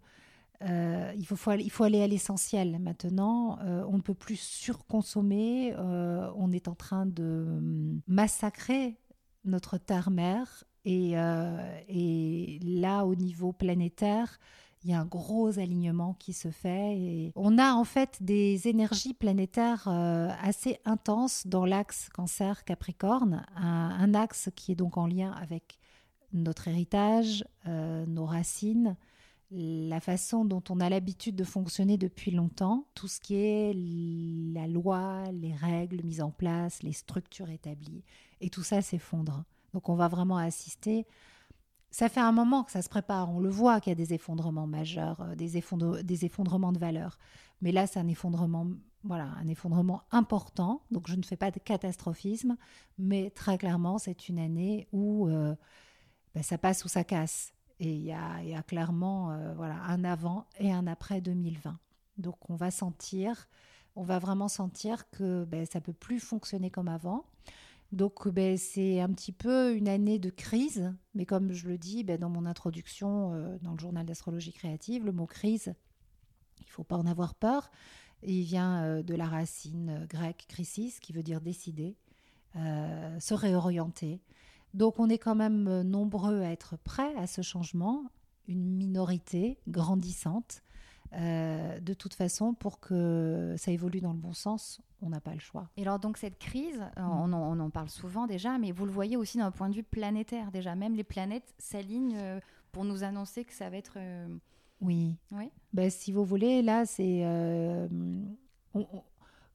euh, 0.66 1.12
il, 1.16 1.26
faut, 1.26 1.84
aller 1.84 2.02
à 2.02 2.08
l'essentiel 2.08 2.80
maintenant. 2.80 3.60
Euh, 3.62 3.84
on 3.88 3.98
ne 3.98 4.02
peut 4.02 4.14
plus 4.14 4.40
surconsommer. 4.40 5.74
Euh, 5.78 6.30
on 6.36 6.52
est 6.52 6.68
en 6.68 6.76
train 6.76 7.06
de 7.06 7.62
massacrer 8.08 8.98
notre 9.44 9.78
terre-mère. 9.78 10.64
Et, 10.86 11.14
et, 11.90 12.60
là, 12.64 13.06
au 13.06 13.16
niveau 13.16 13.52
planétaire, 13.52 14.40
il 14.84 14.92
y 14.92 14.94
a 14.94 15.00
un 15.00 15.06
gros 15.06 15.58
alignement 15.58 16.14
qui 16.14 16.34
se 16.34 16.52
fait. 16.52 16.98
Et 16.98 17.32
on 17.36 17.58
a 17.58 17.74
en 17.74 17.84
fait 17.84 18.22
des 18.22 18.68
énergies 18.68 19.16
planétaires 19.16 19.88
assez 19.88 20.78
intenses 20.86 21.48
dans 21.48 21.66
l'axe 21.66 22.10
Cancer-Capricorne, 22.14 23.48
un, 23.56 24.14
axe 24.14 24.50
qui 24.56 24.74
est 24.74 24.76
donc 24.76 24.98
en 24.98 25.08
lien 25.08 25.32
avec 25.32 25.80
notre 26.34 26.68
héritage, 26.68 27.44
nos 27.66 28.26
racines 28.26 28.96
la 29.52 30.00
façon 30.00 30.44
dont 30.44 30.64
on 30.70 30.80
a 30.80 30.90
l'habitude 30.90 31.36
de 31.36 31.44
fonctionner 31.44 31.98
depuis 31.98 32.32
longtemps, 32.32 32.88
tout 32.96 33.08
ce 33.08 33.20
qui 33.20 33.36
est 33.36 33.74
la 34.54 34.68
loi, 34.68 35.24
les 35.32 35.54
règles 35.54 36.04
mises 36.04 36.22
en 36.22 36.32
place, 36.32 36.84
les 36.84 36.94
structures 36.94 37.50
établies, 37.50 38.04
et 38.42 38.50
tout 38.50 38.64
ça 38.64 38.82
s'effondre. 38.82 39.44
Donc 39.74 39.90
on 39.90 39.96
va 39.96 40.08
vraiment 40.08 40.38
assister. 40.38 41.06
Ça 41.92 42.10
fait 42.10 42.20
un 42.20 42.32
moment 42.32 42.64
que 42.64 42.72
ça 42.72 42.82
se 42.82 42.90
prépare, 42.90 43.32
on 43.32 43.40
le 43.40 43.50
voit 43.50 43.80
qu'il 43.80 43.92
y 43.92 43.94
a 43.94 43.96
des 43.96 44.14
effondrements 44.14 44.68
majeurs, 44.68 45.22
euh, 45.22 45.36
des, 45.36 45.62
des 46.04 46.26
effondrements 46.26 46.74
de 46.74 46.80
valeur. 46.80 47.18
Mais 47.62 47.72
là, 47.72 47.88
c'est 47.88 48.00
un 48.00 48.08
effondrement, 48.08 48.68
voilà, 49.04 49.30
un 49.40 49.48
effondrement 49.48 50.04
important. 50.12 50.82
Donc 50.92 51.08
je 51.08 51.16
ne 51.16 51.24
fais 51.24 51.38
pas 51.38 51.52
de 51.52 51.60
catastrophisme, 51.60 52.58
mais 52.98 53.30
très 53.30 53.58
clairement, 53.58 53.98
c'est 53.98 54.28
une 54.28 54.40
année 54.40 54.88
où 54.92 55.30
euh, 55.30 55.56
ben, 56.34 56.44
ça 56.44 56.58
passe 56.58 56.84
ou 56.84 56.90
ça 56.90 57.04
casse. 57.06 57.55
Et 57.80 57.94
il 57.94 58.04
y 58.04 58.14
a, 58.14 58.64
clairement 58.64 59.32
euh, 59.32 59.54
voilà, 59.56 59.76
un 59.84 60.04
avant 60.04 60.46
et 60.60 60.72
un 60.72 60.88
après 60.88 61.22
2020. 61.22 61.78
Donc 62.18 62.50
on 62.50 62.56
va 62.56 62.72
sentir, 62.72 63.50
on 63.96 64.04
va 64.04 64.20
vraiment 64.20 64.48
sentir 64.48 65.10
que 65.10 65.44
ben, 65.44 65.66
ça 65.66 65.82
peut 65.82 65.94
plus 65.94 66.20
fonctionner 66.20 66.72
comme 66.72 66.88
avant. 66.88 67.26
Donc 67.92 68.28
ben, 68.30 68.58
c'est 68.58 69.02
un 69.02 69.10
petit 69.10 69.34
peu 69.34 69.76
une 69.76 69.90
année 69.90 70.20
de 70.20 70.30
crise, 70.30 70.94
mais 71.14 71.26
comme 71.26 71.52
je 71.52 71.68
le 71.68 71.78
dis 71.78 72.04
ben, 72.04 72.18
dans 72.18 72.30
mon 72.30 72.46
introduction 72.46 73.34
euh, 73.34 73.58
dans 73.62 73.74
le 73.74 73.80
journal 73.80 74.06
d'astrologie 74.06 74.54
créative, 74.54 75.06
le 75.06 75.12
mot 75.12 75.26
crise, 75.26 75.74
il 76.62 76.70
faut 76.70 76.86
pas 76.86 76.98
en 76.98 77.06
avoir 77.06 77.36
peur. 77.36 77.72
Il 78.24 78.44
vient 78.44 78.84
euh, 78.84 79.04
de 79.04 79.16
la 79.16 79.26
racine 79.26 80.06
grecque 80.10 80.46
crisis, 80.48 81.02
qui 81.02 81.12
veut 81.12 81.24
dire 81.24 81.42
décider, 81.42 81.98
se 82.56 83.34
réorienter, 83.34 84.22
donc 84.76 85.00
on 85.00 85.10
est 85.10 85.18
quand 85.18 85.36
même 85.36 85.68
euh, 85.68 85.84
nombreux 85.84 86.42
à 86.42 86.52
être 86.52 86.78
prêts 86.78 87.16
à 87.16 87.28
ce 87.28 87.42
changement, 87.42 88.04
une 88.48 88.64
minorité 88.64 89.58
grandissante. 89.68 90.62
Euh, 91.14 91.80
de 91.80 91.94
toute 91.94 92.14
façon, 92.14 92.54
pour 92.54 92.82
que 92.82 93.56
ça 93.58 93.72
évolue 93.72 94.02
dans 94.02 94.12
le 94.12 94.20
bon 94.20 94.34
sens, 94.34 94.82
on 95.02 95.10
n'a 95.10 95.22
pas 95.22 95.34
le 95.34 95.40
choix. 95.40 95.70
Et 95.78 95.84
alors 95.84 96.00
donc 96.00 96.18
cette 96.18 96.38
crise, 96.38 96.84
euh, 96.98 97.02
mm. 97.02 97.34
on, 97.34 97.60
en, 97.60 97.70
parle 97.70 97.90
souvent 97.90 98.28
déjà, 98.28 98.58
mais 98.58 98.74
vous 98.74 98.86
le 98.86 98.92
voyez 98.92 99.16
aussi 99.16 99.38
d'un 99.38 99.52
point 99.52 99.70
de 99.70 99.76
vue 99.76 99.84
planétaire 99.84 100.52
déjà. 100.52 100.76
Même 100.76 100.94
les 100.94 101.06
planètes 101.06 101.54
s'alignent 101.58 102.42
pour 102.74 102.84
nous 102.84 103.04
annoncer 103.04 103.46
que 103.46 103.54
ça 103.54 103.70
va 103.70 103.78
être... 103.78 103.98
Oui. 104.82 105.16
oui. 105.32 105.50
Ben, 105.72 105.90
si 105.90 106.12
vous 106.12 106.26
voulez, 106.26 106.62
là, 106.62 106.86
c'est... 106.86 107.24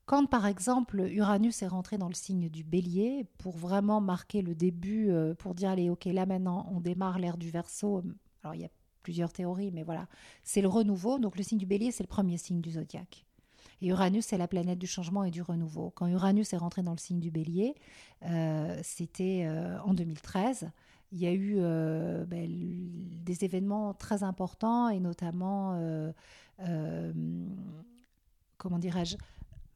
Quand, 0.05 0.25
par 0.25 0.45
exemple, 0.45 1.07
Uranus 1.11 1.61
est 1.61 1.67
rentré 1.67 1.97
dans 1.97 2.07
le 2.07 2.13
signe 2.13 2.49
du 2.49 2.63
bélier, 2.63 3.25
pour 3.37 3.55
vraiment 3.55 4.01
marquer 4.01 4.41
le 4.41 4.55
début, 4.55 5.09
euh, 5.09 5.33
pour 5.35 5.55
dire, 5.55 5.69
allez, 5.69 5.89
ok, 5.89 6.05
là 6.05 6.25
maintenant, 6.25 6.67
on 6.71 6.81
démarre 6.81 7.19
l'ère 7.19 7.37
du 7.37 7.49
verso. 7.49 8.03
Alors, 8.43 8.55
il 8.55 8.61
y 8.61 8.65
a 8.65 8.69
plusieurs 9.03 9.31
théories, 9.31 9.71
mais 9.71 9.83
voilà. 9.83 10.07
C'est 10.43 10.61
le 10.61 10.67
renouveau. 10.67 11.19
Donc, 11.19 11.37
le 11.37 11.43
signe 11.43 11.59
du 11.59 11.65
bélier, 11.65 11.91
c'est 11.91 12.03
le 12.03 12.07
premier 12.07 12.37
signe 12.37 12.61
du 12.61 12.71
zodiaque. 12.71 13.25
Et 13.81 13.87
Uranus, 13.87 14.25
c'est 14.25 14.37
la 14.37 14.47
planète 14.47 14.79
du 14.79 14.87
changement 14.87 15.23
et 15.23 15.31
du 15.31 15.41
renouveau. 15.41 15.91
Quand 15.91 16.07
Uranus 16.07 16.53
est 16.53 16.57
rentré 16.57 16.83
dans 16.83 16.91
le 16.91 16.97
signe 16.97 17.19
du 17.19 17.31
bélier, 17.31 17.75
euh, 18.23 18.79
c'était 18.83 19.43
euh, 19.45 19.79
en 19.81 19.93
2013. 19.93 20.69
Il 21.13 21.19
y 21.19 21.27
a 21.27 21.33
eu 21.33 21.55
ben, 22.25 22.47
des 23.25 23.43
événements 23.43 23.93
très 23.93 24.23
importants 24.23 24.87
et 24.87 25.01
notamment, 25.01 25.77
comment 28.57 28.79
dirais-je, 28.79 29.17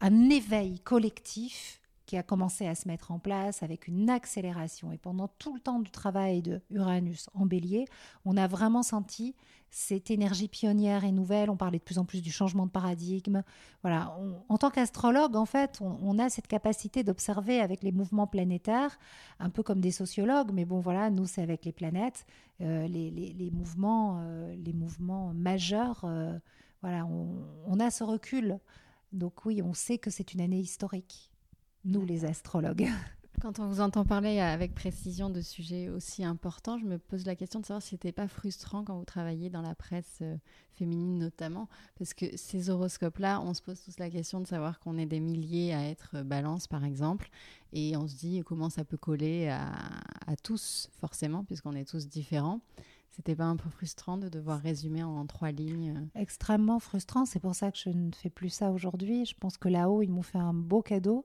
un 0.01 0.29
éveil 0.29 0.79
collectif 0.79 1.81
qui 2.05 2.17
a 2.17 2.23
commencé 2.23 2.67
à 2.67 2.75
se 2.75 2.88
mettre 2.88 3.12
en 3.12 3.19
place 3.19 3.63
avec 3.63 3.88
une 3.88 4.10
accélération. 4.10 4.91
Et 4.91 4.97
pendant 4.97 5.27
tout 5.39 5.53
le 5.53 5.60
temps 5.60 5.79
du 5.79 5.91
travail 5.91 6.41
de 6.41 6.62
Uranus 6.69 7.29
en 7.34 7.45
bélier, 7.45 7.86
on 8.25 8.38
a 8.38 8.47
vraiment 8.47 8.84
senti 8.84 9.36
cette 9.71 10.12
énergie 10.12 10.47
pionnière 10.47 11.03
et 11.03 11.12
nouvelle. 11.12 11.49
On 11.49 11.58
parlait 11.58 11.79
de 11.79 11.84
plus 11.84 11.97
en 11.97 12.05
plus 12.05 12.21
du 12.21 12.31
changement 12.31 12.65
de 12.65 12.71
paradigme. 12.71 13.43
Voilà, 13.81 14.15
en 14.47 14.58
tant 14.58 14.69
qu'astrologue, 14.69 15.36
en 15.36 15.45
fait, 15.45 15.79
on, 15.81 16.19
a 16.19 16.29
cette 16.29 16.47
capacité 16.47 17.03
d'observer 17.03 17.60
avec 17.60 17.84
les 17.84 17.91
mouvements 17.91 18.27
planétaires, 18.27 18.97
un 19.39 19.49
peu 19.49 19.63
comme 19.63 19.81
des 19.81 19.91
sociologues, 19.91 20.51
mais 20.53 20.65
bon, 20.65 20.79
voilà, 20.79 21.10
nous, 21.10 21.25
c'est 21.25 21.41
avec 21.41 21.65
les 21.65 21.73
planètes, 21.73 22.25
euh, 22.62 22.88
les, 22.88 23.49
mouvements, 23.51 24.19
euh, 24.21 24.55
les 24.63 24.73
mouvements 24.73 25.34
majeurs. 25.34 26.01
Euh, 26.05 26.38
voilà, 26.81 27.05
on 27.05 27.79
a 27.79 27.89
ce 27.89 28.03
recul. 28.03 28.60
Donc 29.15 29.45
oui, 29.45 29.62
on 29.62 29.73
sait 29.73 29.97
que 29.97 30.12
c'est 30.12 30.34
une 30.34 30.41
année 30.41 30.60
historique 30.60 31.32
nous 31.86 32.06
les 32.06 32.25
astrologues. 32.25 32.89
Quand 33.41 33.60
on 33.60 33.67
vous 33.67 33.82
entend 33.82 34.06
parler 34.06 34.39
avec 34.39 34.73
précision 34.73 35.30
de 35.30 35.41
sujets 35.41 35.89
aussi 35.89 36.23
importants, 36.23 36.78
je 36.78 36.86
me 36.86 36.97
pose 36.97 37.25
la 37.25 37.36
question 37.36 37.60
de 37.60 37.65
savoir 37.65 37.82
si 37.82 37.89
c'était 37.89 38.13
pas 38.13 38.30
frustrant 38.30 38.86
quand 38.86 38.97
vous 38.97 39.04
travaillez 39.04 39.49
dans 39.49 39.62
la 39.62 39.75
presse 39.75 40.19
euh, 40.21 40.38
féminine 40.71 41.19
notamment, 41.19 41.67
parce 41.99 42.13
que 42.13 42.25
ces 42.38 42.69
horoscopes-là, 42.69 43.41
on 43.41 43.54
se 43.54 43.62
pose 43.62 43.82
tous 43.84 43.99
la 43.99 44.10
question 44.10 44.39
de 44.39 44.47
savoir 44.47 44.80
qu'on 44.80 44.97
est 44.97 45.06
des 45.06 45.19
milliers 45.19 45.73
à 45.73 45.84
être 45.84 46.12
euh, 46.15 46.23
balance 46.23 46.67
par 46.67 46.86
exemple, 46.86 47.30
et 47.73 47.97
on 47.97 48.08
se 48.08 48.15
dit 48.15 48.41
comment 48.45 48.69
ça 48.69 48.86
peut 48.86 48.97
coller 48.97 49.49
à, 49.49 49.69
à 50.28 50.38
tous 50.41 50.89
forcément, 51.01 51.43
puisqu'on 51.43 51.73
est 51.73 51.88
tous 51.89 52.08
différents. 52.08 52.62
C'était 53.15 53.36
pas 53.36 53.45
un 53.45 53.56
peu 53.56 53.69
frustrant 53.69 54.17
de 54.17 54.28
devoir 54.28 54.60
résumer 54.60 55.04
en 55.04 55.25
trois 55.25 55.51
lignes 55.51 55.93
euh 55.95 56.19
Extrêmement 56.19 56.80
frustrant, 56.80 57.25
c'est 57.25 57.39
pour 57.39 57.56
ça 57.56 57.71
que 57.71 57.78
je 57.78 57.89
ne 57.89 58.12
fais 58.12 58.30
plus 58.30 58.49
ça 58.49 58.71
aujourd'hui. 58.71 59.25
Je 59.25 59.36
pense 59.39 59.58
que 59.58 59.69
là-haut, 59.69 60.01
ils 60.01 60.12
m'ont 60.12 60.21
fait 60.21 60.38
un 60.38 60.54
beau 60.54 60.82
cadeau 60.82 61.23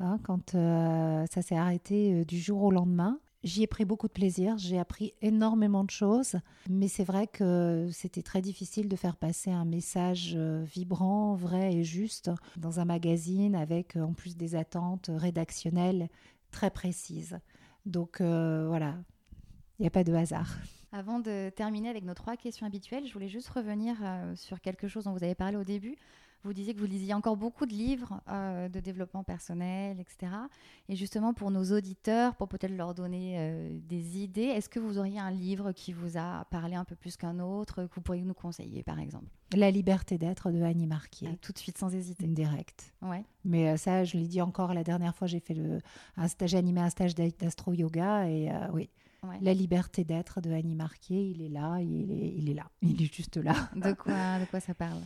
Hein, 0.00 0.18
quand 0.22 0.54
euh, 0.54 1.26
ça 1.30 1.42
s'est 1.42 1.56
arrêté 1.56 2.14
euh, 2.14 2.24
du 2.24 2.38
jour 2.38 2.62
au 2.62 2.70
lendemain. 2.70 3.20
J'y 3.44 3.62
ai 3.62 3.66
pris 3.66 3.84
beaucoup 3.84 4.08
de 4.08 4.12
plaisir, 4.12 4.56
j'ai 4.58 4.78
appris 4.78 5.12
énormément 5.22 5.84
de 5.84 5.90
choses, 5.90 6.36
mais 6.68 6.88
c'est 6.88 7.04
vrai 7.04 7.26
que 7.26 7.88
c'était 7.90 8.22
très 8.22 8.42
difficile 8.42 8.88
de 8.88 8.96
faire 8.96 9.16
passer 9.16 9.50
un 9.50 9.64
message 9.64 10.36
vibrant, 10.36 11.36
vrai 11.36 11.72
et 11.72 11.82
juste 11.82 12.30
dans 12.58 12.80
un 12.80 12.84
magazine 12.84 13.54
avec 13.54 13.96
en 13.96 14.12
plus 14.12 14.36
des 14.36 14.56
attentes 14.56 15.10
rédactionnelles 15.10 16.10
très 16.50 16.70
précises. 16.70 17.38
Donc 17.86 18.20
voilà, 18.20 18.96
il 19.78 19.84
n'y 19.84 19.86
a 19.86 19.90
pas 19.90 20.04
de 20.04 20.12
hasard. 20.12 20.58
Avant 20.92 21.20
de 21.20 21.50
terminer 21.54 21.88
avec 21.88 22.04
nos 22.04 22.14
trois 22.14 22.36
questions 22.36 22.66
habituelles, 22.66 23.06
je 23.06 23.12
voulais 23.12 23.28
juste 23.28 23.48
revenir 23.48 23.96
sur 24.34 24.60
quelque 24.60 24.88
chose 24.88 25.04
dont 25.04 25.12
vous 25.12 25.22
avez 25.22 25.34
parlé 25.36 25.56
au 25.56 25.64
début. 25.64 25.96
Vous 26.42 26.54
disiez 26.54 26.72
que 26.72 26.78
vous 26.80 26.86
lisiez 26.86 27.12
encore 27.12 27.36
beaucoup 27.36 27.66
de 27.66 27.72
livres 27.72 28.22
euh, 28.30 28.68
de 28.70 28.80
développement 28.80 29.22
personnel, 29.22 30.00
etc. 30.00 30.32
Et 30.88 30.96
justement, 30.96 31.34
pour 31.34 31.50
nos 31.50 31.64
auditeurs, 31.64 32.34
pour 32.34 32.48
peut-être 32.48 32.74
leur 32.74 32.94
donner 32.94 33.34
euh, 33.36 33.78
des 33.82 34.22
idées, 34.22 34.44
est-ce 34.44 34.70
que 34.70 34.80
vous 34.80 34.98
auriez 34.98 35.18
un 35.18 35.30
livre 35.30 35.72
qui 35.72 35.92
vous 35.92 36.16
a 36.16 36.46
parlé 36.50 36.76
un 36.76 36.84
peu 36.84 36.96
plus 36.96 37.18
qu'un 37.18 37.40
autre, 37.40 37.84
que 37.84 37.94
vous 37.94 38.00
pourriez 38.00 38.22
nous 38.22 38.34
conseiller, 38.34 38.82
par 38.82 38.98
exemple? 38.98 39.26
La 39.54 39.70
liberté 39.70 40.16
d'être 40.16 40.50
de 40.50 40.62
Annie 40.62 40.86
Marquier. 40.86 41.28
Ah, 41.30 41.36
tout 41.42 41.52
de 41.52 41.58
suite, 41.58 41.76
sans 41.76 41.94
hésiter. 41.94 42.26
Direct. 42.26 42.94
Ouais. 43.02 43.22
Mais 43.44 43.68
euh, 43.68 43.76
ça, 43.76 44.04
je 44.04 44.16
l'ai 44.16 44.26
dit 44.26 44.40
encore 44.40 44.72
la 44.72 44.84
dernière 44.84 45.14
fois, 45.14 45.26
j'ai 45.26 45.40
fait 45.40 45.54
le, 45.54 45.80
un 46.16 46.28
stage, 46.28 46.50
j'ai 46.50 46.58
animé 46.58 46.80
un 46.80 46.90
stage 46.90 47.14
d'astro-yoga 47.14 48.28
et 48.28 48.50
oui. 48.72 48.88
La 49.42 49.54
liberté 49.54 50.04
d'être 50.04 50.40
de 50.40 50.50
Annie 50.50 50.74
Marquier, 50.74 51.30
il 51.34 51.42
est 51.42 51.48
là, 51.48 51.78
il 51.80 52.10
est, 52.10 52.34
il 52.36 52.50
est 52.50 52.54
là, 52.54 52.70
il 52.82 53.02
est 53.02 53.12
juste 53.14 53.36
là. 53.36 53.54
De 53.76 53.92
quoi, 53.92 54.38
de 54.38 54.44
quoi 54.46 54.60
ça 54.60 54.74
parle? 54.74 55.00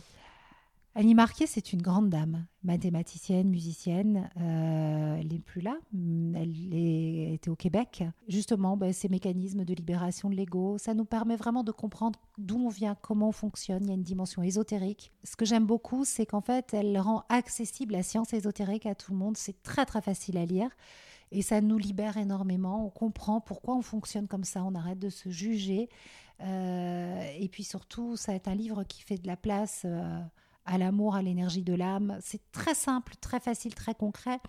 Annie 0.97 1.13
Marquet, 1.13 1.45
c'est 1.45 1.73
une 1.73 1.81
grande 1.81 2.09
dame, 2.09 2.45
mathématicienne, 2.63 3.49
musicienne. 3.49 4.29
Euh, 4.39 5.17
elle 5.19 5.27
n'est 5.27 5.39
plus 5.39 5.59
là, 5.59 5.77
elle 5.93 7.33
était 7.33 7.49
au 7.49 7.57
Québec. 7.57 8.05
Justement, 8.29 8.77
ben, 8.77 8.93
ces 8.93 9.09
mécanismes 9.09 9.65
de 9.65 9.73
libération 9.73 10.29
de 10.29 10.35
l'ego, 10.35 10.77
ça 10.77 10.93
nous 10.93 11.03
permet 11.03 11.35
vraiment 11.35 11.63
de 11.65 11.73
comprendre 11.73 12.17
d'où 12.37 12.55
on 12.65 12.69
vient, 12.69 12.95
comment 13.01 13.27
on 13.27 13.33
fonctionne. 13.33 13.83
Il 13.83 13.89
y 13.89 13.91
a 13.91 13.95
une 13.95 14.03
dimension 14.03 14.41
ésotérique. 14.41 15.11
Ce 15.25 15.35
que 15.35 15.43
j'aime 15.43 15.65
beaucoup, 15.65 16.05
c'est 16.05 16.25
qu'en 16.25 16.39
fait, 16.39 16.73
elle 16.73 16.97
rend 16.97 17.25
accessible 17.27 17.91
la 17.91 18.01
science 18.01 18.31
ésotérique 18.31 18.85
à 18.85 18.95
tout 18.95 19.11
le 19.11 19.17
monde. 19.17 19.35
C'est 19.35 19.63
très 19.63 19.85
très 19.85 20.01
facile 20.01 20.37
à 20.37 20.45
lire. 20.45 20.69
Et 21.31 21.41
ça 21.41 21.61
nous 21.61 21.77
libère 21.77 22.17
énormément. 22.17 22.85
On 22.85 22.89
comprend 22.89 23.41
pourquoi 23.41 23.75
on 23.75 23.81
fonctionne 23.81 24.27
comme 24.27 24.43
ça. 24.43 24.63
On 24.63 24.75
arrête 24.75 24.99
de 24.99 25.09
se 25.09 25.29
juger. 25.29 25.89
Euh, 26.41 27.29
et 27.37 27.47
puis 27.49 27.63
surtout, 27.63 28.15
ça 28.15 28.33
est 28.35 28.47
un 28.47 28.55
livre 28.55 28.83
qui 28.83 29.01
fait 29.01 29.17
de 29.17 29.27
la 29.27 29.37
place. 29.37 29.83
Euh, 29.85 30.19
à 30.65 30.77
l'amour, 30.77 31.15
à 31.15 31.21
l'énergie 31.21 31.61
de 31.63 31.73
l'âme. 31.73 32.17
C'est 32.21 32.51
très 32.51 32.73
simple, 32.73 33.13
très 33.21 33.39
facile, 33.39 33.73
très 33.75 33.95
concret 33.95 34.39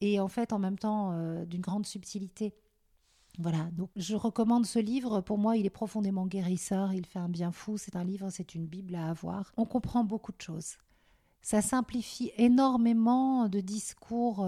et 0.00 0.20
en 0.20 0.28
fait 0.28 0.52
en 0.52 0.58
même 0.58 0.78
temps 0.78 1.10
euh, 1.12 1.44
d'une 1.44 1.60
grande 1.60 1.86
subtilité. 1.86 2.54
Voilà, 3.38 3.68
donc 3.72 3.90
je 3.96 4.16
recommande 4.16 4.66
ce 4.66 4.78
livre. 4.78 5.20
Pour 5.20 5.38
moi, 5.38 5.56
il 5.56 5.64
est 5.66 5.70
profondément 5.70 6.26
guérisseur, 6.26 6.92
il 6.92 7.06
fait 7.06 7.18
un 7.18 7.28
bien 7.28 7.52
fou. 7.52 7.78
C'est 7.78 7.96
un 7.96 8.04
livre, 8.04 8.28
c'est 8.30 8.54
une 8.54 8.66
Bible 8.66 8.94
à 8.94 9.08
avoir. 9.08 9.52
On 9.56 9.64
comprend 9.64 10.04
beaucoup 10.04 10.32
de 10.32 10.40
choses. 10.40 10.76
Ça 11.42 11.62
simplifie 11.62 12.32
énormément 12.36 13.48
de 13.48 13.60
discours 13.60 14.46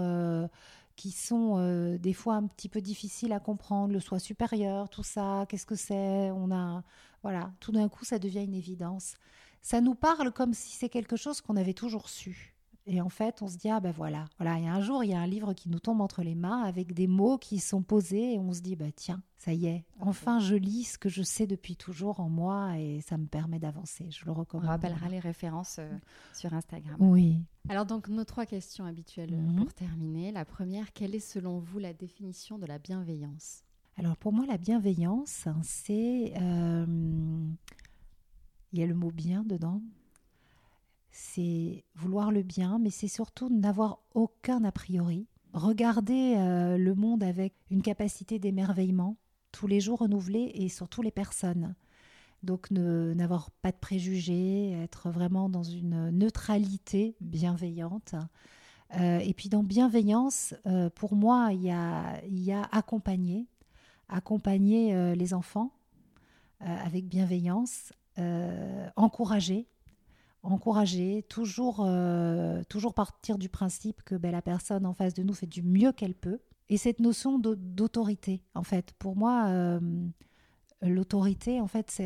qui 0.95 1.11
sont 1.11 1.57
euh, 1.57 1.97
des 1.97 2.13
fois 2.13 2.35
un 2.35 2.47
petit 2.47 2.69
peu 2.69 2.81
difficiles 2.81 3.33
à 3.33 3.39
comprendre. 3.39 3.93
Le 3.93 3.99
soi 3.99 4.19
supérieur, 4.19 4.89
tout 4.89 5.03
ça, 5.03 5.45
qu'est-ce 5.49 5.65
que 5.65 5.75
c'est 5.75 6.31
On 6.31 6.51
a, 6.51 6.83
voilà, 7.21 7.51
tout 7.59 7.71
d'un 7.71 7.89
coup, 7.89 8.05
ça 8.05 8.19
devient 8.19 8.43
une 8.43 8.53
évidence 8.53 9.15
ça 9.63 9.79
nous 9.81 9.95
parle 9.95 10.31
comme 10.31 10.53
si 10.53 10.75
c'est 10.75 10.89
quelque 10.89 11.15
chose 11.15 11.41
qu'on 11.41 11.55
avait 11.55 11.73
toujours 11.73 12.09
su. 12.09 12.52
Et 12.85 12.99
en 12.99 13.09
fait, 13.09 13.41
on 13.41 13.47
se 13.47 13.57
dit, 13.57 13.69
ah 13.69 13.79
ben 13.79 13.91
voilà, 13.91 14.25
voilà, 14.37 14.57
il 14.57 14.65
y 14.65 14.67
a 14.67 14.73
un 14.73 14.81
jour, 14.81 15.05
il 15.05 15.11
y 15.11 15.13
a 15.13 15.19
un 15.19 15.27
livre 15.27 15.53
qui 15.53 15.69
nous 15.69 15.79
tombe 15.79 16.01
entre 16.01 16.21
les 16.21 16.35
mains 16.35 16.63
avec 16.63 16.93
des 16.93 17.07
mots 17.07 17.37
qui 17.37 17.59
sont 17.59 17.81
posés 17.81 18.33
et 18.33 18.39
on 18.39 18.51
se 18.51 18.59
dit, 18.59 18.75
bah 18.75 18.91
tiens, 18.93 19.21
ça 19.37 19.53
y 19.53 19.67
est, 19.67 19.85
enfin 20.01 20.39
je 20.39 20.55
lis 20.55 20.83
ce 20.83 20.97
que 20.97 21.07
je 21.07 21.23
sais 21.23 21.47
depuis 21.47 21.77
toujours 21.77 22.19
en 22.19 22.27
moi 22.27 22.77
et 22.77 22.99
ça 22.99 23.17
me 23.17 23.25
permet 23.25 23.57
d'avancer. 23.57 24.11
Je 24.11 24.25
le 24.25 24.33
recommande. 24.33 24.67
On 24.67 24.69
rappellera 24.69 25.07
les 25.07 25.19
références 25.19 25.77
euh, 25.79 25.89
sur 26.33 26.53
Instagram. 26.53 26.97
Oui. 26.99 27.39
Alors 27.69 27.85
donc, 27.85 28.09
nos 28.09 28.25
trois 28.25 28.45
questions 28.45 28.83
habituelles 28.85 29.33
euh, 29.33 29.55
pour 29.55 29.65
mhm. 29.65 29.73
terminer. 29.73 30.31
La 30.33 30.43
première, 30.43 30.91
quelle 30.91 31.15
est 31.15 31.19
selon 31.19 31.59
vous 31.59 31.79
la 31.79 31.93
définition 31.93 32.57
de 32.57 32.65
la 32.65 32.79
bienveillance? 32.79 33.63
Alors 33.95 34.17
pour 34.17 34.33
moi, 34.33 34.45
la 34.45 34.57
bienveillance, 34.57 35.47
hein, 35.47 35.61
c'est... 35.63 36.33
Euh, 36.41 36.85
il 38.73 38.79
y 38.79 38.83
a 38.83 38.87
le 38.87 38.95
mot 38.95 39.11
bien 39.11 39.43
dedans. 39.43 39.81
C'est 41.15 41.85
vouloir 41.93 42.31
le 42.31 42.41
bien, 42.41 42.79
mais 42.79 42.89
c'est 42.89 43.07
surtout 43.07 43.47
n'avoir 43.47 43.99
aucun 44.15 44.63
a 44.63 44.71
priori. 44.71 45.27
Regarder 45.53 46.33
euh, 46.37 46.75
le 46.75 46.95
monde 46.95 47.23
avec 47.23 47.53
une 47.69 47.83
capacité 47.83 48.39
d'émerveillement, 48.39 49.15
tous 49.51 49.67
les 49.67 49.79
jours 49.79 49.99
renouvelée 49.99 50.51
et 50.55 50.69
surtout 50.69 51.03
les 51.03 51.11
personnes. 51.11 51.75
Donc 52.41 52.71
n'avoir 52.71 53.51
pas 53.61 53.71
de 53.71 53.77
préjugés, 53.77 54.71
être 54.71 55.11
vraiment 55.11 55.49
dans 55.49 55.61
une 55.61 56.09
neutralité 56.09 57.15
bienveillante. 57.21 58.15
Euh, 58.99 59.19
et 59.19 59.35
puis 59.35 59.49
dans 59.49 59.61
bienveillance, 59.61 60.55
euh, 60.65 60.89
pour 60.89 61.15
moi, 61.15 61.49
il 61.53 61.61
y 61.61 61.69
a, 61.69 62.25
y 62.25 62.51
a 62.51 62.63
accompagner, 62.71 63.45
accompagner 64.09 65.15
les 65.15 65.35
enfants 65.35 65.71
avec 66.59 67.07
bienveillance, 67.07 67.93
encourager, 68.95 69.67
encourager, 70.43 71.23
toujours, 71.29 71.83
euh, 71.85 72.61
toujours 72.69 72.93
partir 72.93 73.37
du 73.37 73.49
principe 73.49 74.03
que 74.03 74.15
ben, 74.15 74.31
la 74.31 74.41
personne 74.41 74.85
en 74.85 74.93
face 74.93 75.13
de 75.13 75.23
nous 75.23 75.33
fait 75.33 75.47
du 75.47 75.63
mieux 75.63 75.91
qu'elle 75.91 76.15
peut. 76.15 76.39
Et 76.69 76.77
cette 76.77 76.99
notion 76.99 77.39
d'autorité, 77.39 78.43
en 78.53 78.63
fait, 78.63 78.93
pour 78.99 79.15
moi, 79.15 79.47
euh, 79.47 79.79
l'autorité, 80.81 81.59
en 81.59 81.67
fait, 81.67 82.01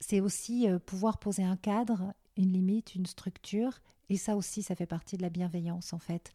c'est 0.00 0.20
aussi 0.20 0.66
pouvoir 0.86 1.18
poser 1.18 1.42
un 1.42 1.56
cadre, 1.56 2.12
une 2.36 2.52
limite, 2.52 2.94
une 2.94 3.06
structure. 3.06 3.80
Et 4.10 4.16
ça 4.16 4.36
aussi, 4.36 4.62
ça 4.62 4.74
fait 4.74 4.86
partie 4.86 5.16
de 5.16 5.22
la 5.22 5.30
bienveillance, 5.30 5.92
en 5.92 5.98
fait. 5.98 6.32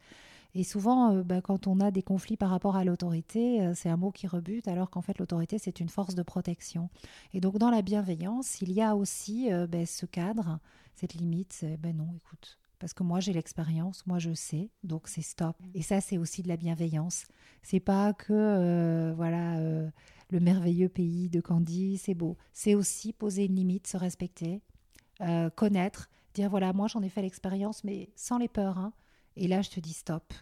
Et 0.54 0.64
souvent, 0.64 1.14
euh, 1.14 1.22
bah, 1.22 1.40
quand 1.40 1.66
on 1.66 1.80
a 1.80 1.90
des 1.90 2.02
conflits 2.02 2.36
par 2.36 2.50
rapport 2.50 2.76
à 2.76 2.84
l'autorité, 2.84 3.62
euh, 3.62 3.72
c'est 3.74 3.88
un 3.88 3.96
mot 3.96 4.10
qui 4.10 4.26
rebute, 4.26 4.68
alors 4.68 4.90
qu'en 4.90 5.02
fait, 5.02 5.18
l'autorité, 5.18 5.58
c'est 5.58 5.80
une 5.80 5.88
force 5.88 6.14
de 6.14 6.22
protection. 6.22 6.88
Et 7.34 7.40
donc, 7.40 7.58
dans 7.58 7.70
la 7.70 7.82
bienveillance, 7.82 8.60
il 8.62 8.72
y 8.72 8.80
a 8.80 8.96
aussi 8.96 9.52
euh, 9.52 9.66
bah, 9.66 9.84
ce 9.86 10.06
cadre, 10.06 10.58
cette 10.94 11.14
limite, 11.14 11.64
ben 11.80 11.96
non, 11.96 12.08
écoute. 12.16 12.58
Parce 12.80 12.94
que 12.94 13.02
moi 13.02 13.18
j'ai 13.18 13.32
l'expérience, 13.32 14.06
moi 14.06 14.20
je 14.20 14.32
sais, 14.32 14.70
donc 14.84 15.08
c'est 15.08 15.22
stop. 15.22 15.56
Et 15.74 15.82
ça 15.82 16.00
c'est 16.00 16.16
aussi 16.16 16.44
de 16.44 16.48
la 16.48 16.56
bienveillance. 16.56 17.24
C'est 17.60 17.80
pas 17.80 18.12
que 18.12 19.12
voilà 19.16 19.58
le 19.58 20.40
merveilleux 20.40 20.88
pays 20.88 21.28
de 21.28 21.40
Candy, 21.40 21.98
c'est 21.98 22.14
beau. 22.14 22.36
C'est 22.52 22.76
aussi 22.76 23.12
poser 23.12 23.46
une 23.46 23.56
limite, 23.56 23.88
se 23.88 23.96
respecter, 23.96 24.60
connaître, 25.56 26.08
dire 26.34 26.50
voilà 26.50 26.72
moi 26.72 26.86
j'en 26.86 27.02
ai 27.02 27.08
fait 27.08 27.22
l'expérience, 27.22 27.82
mais 27.82 28.10
sans 28.14 28.38
les 28.38 28.46
peurs. 28.46 28.78
Hein. 28.78 28.92
Et 29.38 29.46
là, 29.46 29.62
je 29.62 29.70
te 29.70 29.80
dis 29.80 29.92
stop. 29.92 30.34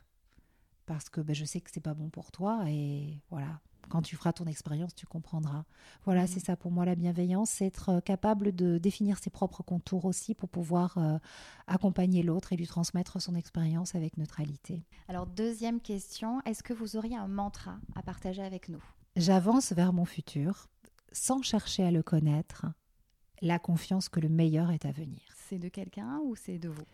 Parce 0.86 1.08
que 1.08 1.20
ben, 1.20 1.34
je 1.34 1.44
sais 1.44 1.60
que 1.60 1.70
c'est 1.70 1.80
pas 1.80 1.94
bon 1.94 2.08
pour 2.08 2.30
toi. 2.30 2.64
Et 2.68 3.20
voilà. 3.30 3.60
quand 3.88 4.02
tu 4.02 4.16
feras 4.16 4.32
ton 4.32 4.46
expérience, 4.46 4.94
tu 4.94 5.06
comprendras. 5.06 5.64
Voilà, 6.04 6.24
mmh. 6.24 6.28
c'est 6.28 6.40
ça 6.40 6.56
pour 6.56 6.70
moi 6.70 6.84
la 6.84 6.94
bienveillance, 6.94 7.50
c'est 7.50 7.66
être 7.66 7.88
euh, 7.90 8.00
capable 8.00 8.54
de 8.54 8.78
définir 8.78 9.18
ses 9.18 9.30
propres 9.30 9.62
contours 9.62 10.04
aussi 10.04 10.34
pour 10.34 10.48
pouvoir 10.48 10.96
euh, 10.98 11.18
accompagner 11.66 12.22
l'autre 12.22 12.52
et 12.52 12.56
lui 12.56 12.66
transmettre 12.66 13.20
son 13.20 13.34
expérience 13.34 13.94
avec 13.94 14.16
neutralité. 14.16 14.84
Alors 15.08 15.26
deuxième 15.26 15.80
question, 15.80 16.40
est-ce 16.44 16.62
que 16.62 16.72
vous 16.72 16.96
auriez 16.96 17.16
un 17.16 17.28
mantra 17.28 17.78
à 17.94 18.02
partager 18.02 18.42
avec 18.42 18.68
nous? 18.68 18.82
J'avance 19.16 19.72
vers 19.72 19.92
mon 19.92 20.04
futur 20.04 20.68
sans 21.12 21.42
chercher 21.42 21.84
à 21.84 21.90
le 21.90 22.02
connaître, 22.02 22.66
la 23.40 23.58
confiance 23.58 24.08
que 24.08 24.20
le 24.20 24.28
meilleur 24.28 24.70
est 24.70 24.84
à 24.84 24.92
venir. 24.92 25.20
C'est 25.48 25.58
de 25.58 25.68
quelqu'un 25.68 26.20
ou 26.24 26.36
c'est 26.36 26.58
de 26.58 26.68
vous? 26.68 26.84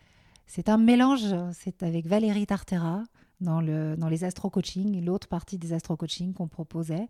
C'est 0.45 0.69
un 0.69 0.77
mélange, 0.77 1.35
c'est 1.53 1.83
avec 1.83 2.05
Valérie 2.05 2.45
Tartera 2.45 3.03
dans, 3.41 3.61
le, 3.61 3.95
dans 3.95 4.09
les 4.09 4.23
astro-coaching, 4.23 5.03
l'autre 5.03 5.27
partie 5.27 5.57
des 5.57 5.73
astro-coaching 5.73 6.33
qu'on 6.33 6.47
proposait. 6.47 7.07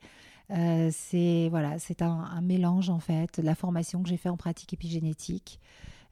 Euh, 0.52 0.90
c'est 0.92 1.48
voilà, 1.50 1.80
c'est 1.80 2.02
un, 2.02 2.42
mélange 2.42 2.90
en 2.90 3.00
fait 3.00 3.40
de 3.40 3.46
la 3.46 3.56
formation 3.56 4.04
que 4.04 4.10
j'ai 4.10 4.18
fait 4.18 4.30
en 4.30 4.38
pratique 4.38 4.74
épigénétique. 4.74 5.60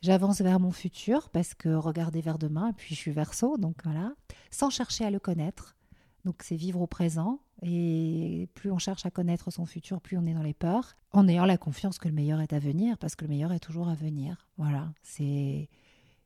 J'avance 0.02 0.42
vers 0.42 0.60
mon 0.60 0.72
futur 0.72 1.30
parce 1.30 1.54
que 1.54 1.70
regarder 1.70 2.22
vers 2.22 2.40
demain, 2.40 2.70
et 2.70 2.74
puis 2.74 2.96
je 2.96 3.00
suis 3.00 3.12
verso, 3.12 3.58
donc 3.58 3.76
voilà, 3.84 4.14
sans 4.50 4.70
chercher 4.70 5.06
à 5.06 5.12
le 5.12 5.20
connaître. 5.20 5.76
Donc 6.24 6.44
c'est 6.44 6.56
vivre 6.56 6.82
au 6.82 6.88
présent 6.88 7.40
et 7.64 8.48
plus 8.54 8.72
on 8.72 8.78
cherche 8.78 9.06
à 9.06 9.12
connaître 9.12 9.52
son 9.52 9.66
futur, 9.66 10.02
plus 10.02 10.18
on 10.18 10.26
est 10.26 10.34
dans 10.34 10.44
les 10.44 10.54
peurs, 10.54 10.96
en 11.12 11.28
ayant 11.28 11.46
la 11.46 11.58
confiance 11.58 11.98
que 11.98 12.08
le 12.08 12.14
meilleur 12.14 12.42
est 12.42 12.54
à 12.54 12.60
venir 12.60 12.98
parce 12.98 13.16
que 13.16 13.26
le 13.26 13.30
meilleur 13.30 13.52
est 13.52 13.60
toujours 13.60 13.90
à 13.90 13.96
venir. 13.96 14.48
Voilà, 14.58 14.92
c'est 15.04 15.68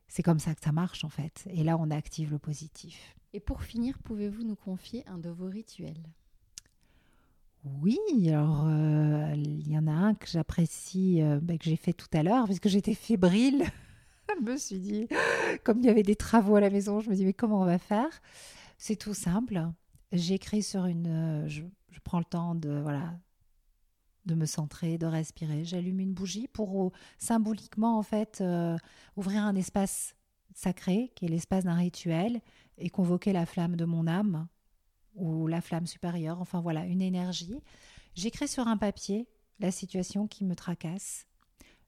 c'est 0.08 0.24
comme 0.24 0.40
ça 0.40 0.56
que 0.56 0.62
ça 0.64 0.72
marche 0.72 1.04
en 1.04 1.10
fait. 1.10 1.48
Et 1.50 1.64
là 1.64 1.78
on 1.80 1.92
active 1.92 2.32
le 2.32 2.40
positif. 2.40 3.16
Et 3.34 3.40
pour 3.40 3.64
finir, 3.64 3.98
pouvez-vous 4.00 4.44
nous 4.44 4.56
confier 4.56 5.04
un 5.08 5.18
de 5.18 5.30
vos 5.30 5.48
rituels? 5.48 6.04
Oui, 7.82 7.98
alors 8.28 8.66
euh, 8.68 9.34
il 9.36 9.68
y 9.68 9.78
en 9.78 9.88
a 9.88 9.92
un 9.92 10.14
que 10.14 10.28
j'apprécie, 10.28 11.22
euh, 11.22 11.40
bah, 11.42 11.58
que 11.58 11.66
j'ai 11.66 11.76
fait 11.76 11.94
tout 11.94 12.08
à 12.14 12.22
l'heure, 12.22 12.46
parce 12.46 12.60
que 12.60 12.70
j'étais 12.70 12.94
fébrile. 12.94 13.66
je 14.40 14.52
me 14.52 14.56
suis 14.58 14.80
dit, 14.80 15.08
comme 15.64 15.80
il 15.80 15.86
y 15.86 15.90
avait 15.90 16.04
des 16.04 16.16
travaux 16.16 16.56
à 16.56 16.62
la 16.62 16.70
maison, 16.70 17.00
je 17.00 17.10
me 17.10 17.16
dis, 17.16 17.26
mais 17.26 17.34
comment 17.34 17.62
on 17.62 17.66
va 17.66 17.80
faire? 17.80 18.22
C'est 18.78 18.96
tout 18.96 19.16
simple. 19.16 19.68
J'écris 20.12 20.62
sur 20.62 20.86
une. 20.86 21.08
Euh, 21.08 21.48
je, 21.48 21.64
prends 22.04 22.20
le 22.20 22.26
temps 22.26 22.54
de, 22.54 22.70
voilà, 22.70 23.16
de 24.26 24.36
me 24.36 24.46
centrer, 24.46 24.98
de 24.98 25.06
respirer. 25.06 25.64
J'allume 25.64 26.00
une 26.00 26.14
bougie 26.14 26.48
pour 26.48 26.92
symboliquement, 27.18 27.98
en 27.98 28.04
fait, 28.04 28.44
ouvrir 29.16 29.44
un 29.44 29.56
espace 29.56 30.16
sacré, 30.54 31.12
qui 31.16 31.26
est 31.26 31.30
l'espace 31.30 31.66
d'un 31.66 31.76
rituel, 31.76 32.42
et 32.78 32.90
convoquer 32.90 33.34
la 33.34 33.46
flamme 33.46 33.76
de 33.76 33.86
mon 33.86 34.08
âme 34.08 34.48
ou 35.16 35.48
la 35.48 35.62
flamme 35.62 35.88
supérieure, 35.88 36.42
enfin 36.42 36.60
voilà, 36.60 36.86
une 36.86 37.02
énergie. 37.02 37.62
J'écris 38.16 38.48
sur 38.48 38.68
un 38.68 38.78
papier 38.78 39.28
la 39.60 39.72
situation 39.72 40.28
qui 40.28 40.44
me 40.46 40.56
tracasse. 40.56 41.28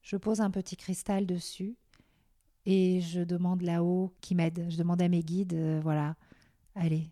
Je 0.02 0.16
pose 0.16 0.40
un 0.40 0.50
petit 0.50 0.76
cristal 0.76 1.26
dessus 1.26 1.76
et 2.64 3.00
je 3.00 3.20
demande 3.20 3.62
là-haut 3.62 4.14
qui 4.20 4.34
m'aide. 4.34 4.66
Je 4.70 4.76
demande 4.76 5.02
à 5.02 5.08
mes 5.08 5.22
guides, 5.22 5.54
euh, 5.54 5.80
voilà, 5.82 6.16
allez. 6.74 7.10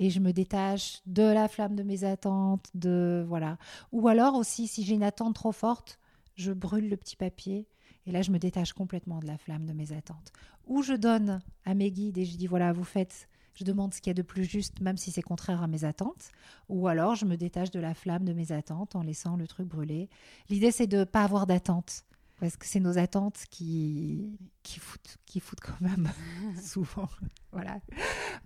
Et 0.00 0.10
je 0.10 0.18
me 0.18 0.32
détache 0.32 1.02
de 1.06 1.22
la 1.22 1.46
flamme 1.46 1.76
de 1.76 1.84
mes 1.84 2.04
attentes, 2.04 2.68
de 2.74 3.22
voilà. 3.28 3.58
Ou 3.92 4.08
alors 4.08 4.34
aussi, 4.34 4.66
si 4.66 4.82
j'ai 4.82 4.94
une 4.94 5.04
attente 5.04 5.34
trop 5.34 5.52
forte, 5.52 6.00
je 6.34 6.52
brûle 6.52 6.88
le 6.88 6.96
petit 6.96 7.16
papier 7.16 7.68
et 8.06 8.10
là 8.10 8.22
je 8.22 8.30
me 8.30 8.38
détache 8.38 8.72
complètement 8.72 9.20
de 9.20 9.26
la 9.26 9.36
flamme 9.36 9.66
de 9.66 9.74
mes 9.74 9.92
attentes. 9.92 10.32
Ou 10.66 10.82
je 10.82 10.94
donne 10.94 11.40
à 11.64 11.74
mes 11.74 11.92
guides 11.92 12.18
et 12.18 12.24
je 12.24 12.36
dis 12.36 12.46
voilà, 12.46 12.72
vous 12.72 12.82
faites 12.82 13.28
je 13.54 13.64
demande 13.64 13.92
ce 13.92 14.00
qu'il 14.00 14.10
y 14.10 14.12
a 14.12 14.14
de 14.14 14.22
plus 14.22 14.44
juste, 14.44 14.80
même 14.80 14.96
si 14.96 15.10
c'est 15.10 15.20
contraire 15.20 15.62
à 15.62 15.66
mes 15.66 15.84
attentes, 15.84 16.30
ou 16.70 16.88
alors 16.88 17.14
je 17.14 17.26
me 17.26 17.36
détache 17.36 17.70
de 17.70 17.80
la 17.80 17.92
flamme 17.92 18.24
de 18.24 18.32
mes 18.32 18.52
attentes 18.52 18.96
en 18.96 19.02
laissant 19.02 19.36
le 19.36 19.46
truc 19.46 19.68
brûler. 19.68 20.08
L'idée, 20.48 20.70
c'est 20.70 20.86
de 20.86 20.98
ne 20.98 21.04
pas 21.04 21.24
avoir 21.24 21.46
d'attentes, 21.46 22.04
parce 22.40 22.56
que 22.56 22.66
c'est 22.66 22.80
nos 22.80 22.98
attentes 22.98 23.44
qui, 23.50 24.38
qui, 24.62 24.80
foutent, 24.80 25.18
qui 25.26 25.40
foutent 25.40 25.60
quand 25.60 25.80
même 25.80 26.08
souvent 26.62 27.08
voilà, 27.52 27.80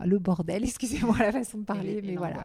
le 0.05 0.19
bordel, 0.19 0.65
excusez-moi 0.65 1.17
la 1.19 1.33
façon 1.33 1.59
de 1.59 1.65
parler, 1.65 2.03
mais 2.03 2.17
voilà. 2.17 2.45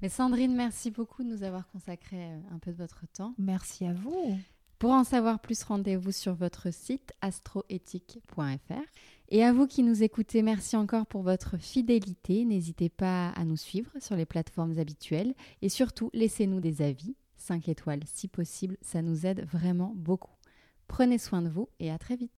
Mais 0.00 0.08
Sandrine, 0.08 0.54
merci 0.54 0.90
beaucoup 0.90 1.22
de 1.22 1.28
nous 1.28 1.42
avoir 1.42 1.66
consacré 1.68 2.16
euh, 2.16 2.38
un 2.54 2.58
peu 2.58 2.72
de 2.72 2.76
votre 2.76 3.06
temps. 3.12 3.34
Merci 3.36 3.84
à 3.84 3.92
vous. 3.92 4.38
Pour 4.78 4.92
en 4.92 5.04
savoir 5.04 5.40
plus, 5.40 5.62
rendez-vous 5.62 6.10
sur 6.10 6.34
votre 6.34 6.72
site 6.72 7.12
astroéthique.fr. 7.20 8.80
Et 9.28 9.44
à 9.44 9.52
vous 9.52 9.66
qui 9.66 9.82
nous 9.82 10.02
écoutez, 10.02 10.40
merci 10.40 10.74
encore 10.74 11.06
pour 11.06 11.22
votre 11.22 11.58
fidélité. 11.58 12.46
N'hésitez 12.46 12.88
pas 12.88 13.28
à 13.28 13.44
nous 13.44 13.58
suivre 13.58 13.90
sur 14.00 14.16
les 14.16 14.24
plateformes 14.24 14.78
habituelles 14.78 15.34
et 15.60 15.68
surtout 15.68 16.08
laissez-nous 16.14 16.60
des 16.60 16.80
avis, 16.80 17.14
5 17.40 17.68
étoiles 17.68 18.02
si 18.06 18.28
possible, 18.28 18.76
ça 18.82 19.02
nous 19.02 19.26
aide 19.26 19.44
vraiment 19.46 19.92
beaucoup. 19.96 20.34
Prenez 20.86 21.18
soin 21.18 21.42
de 21.42 21.48
vous 21.48 21.68
et 21.78 21.90
à 21.90 21.98
très 21.98 22.16
vite. 22.16 22.28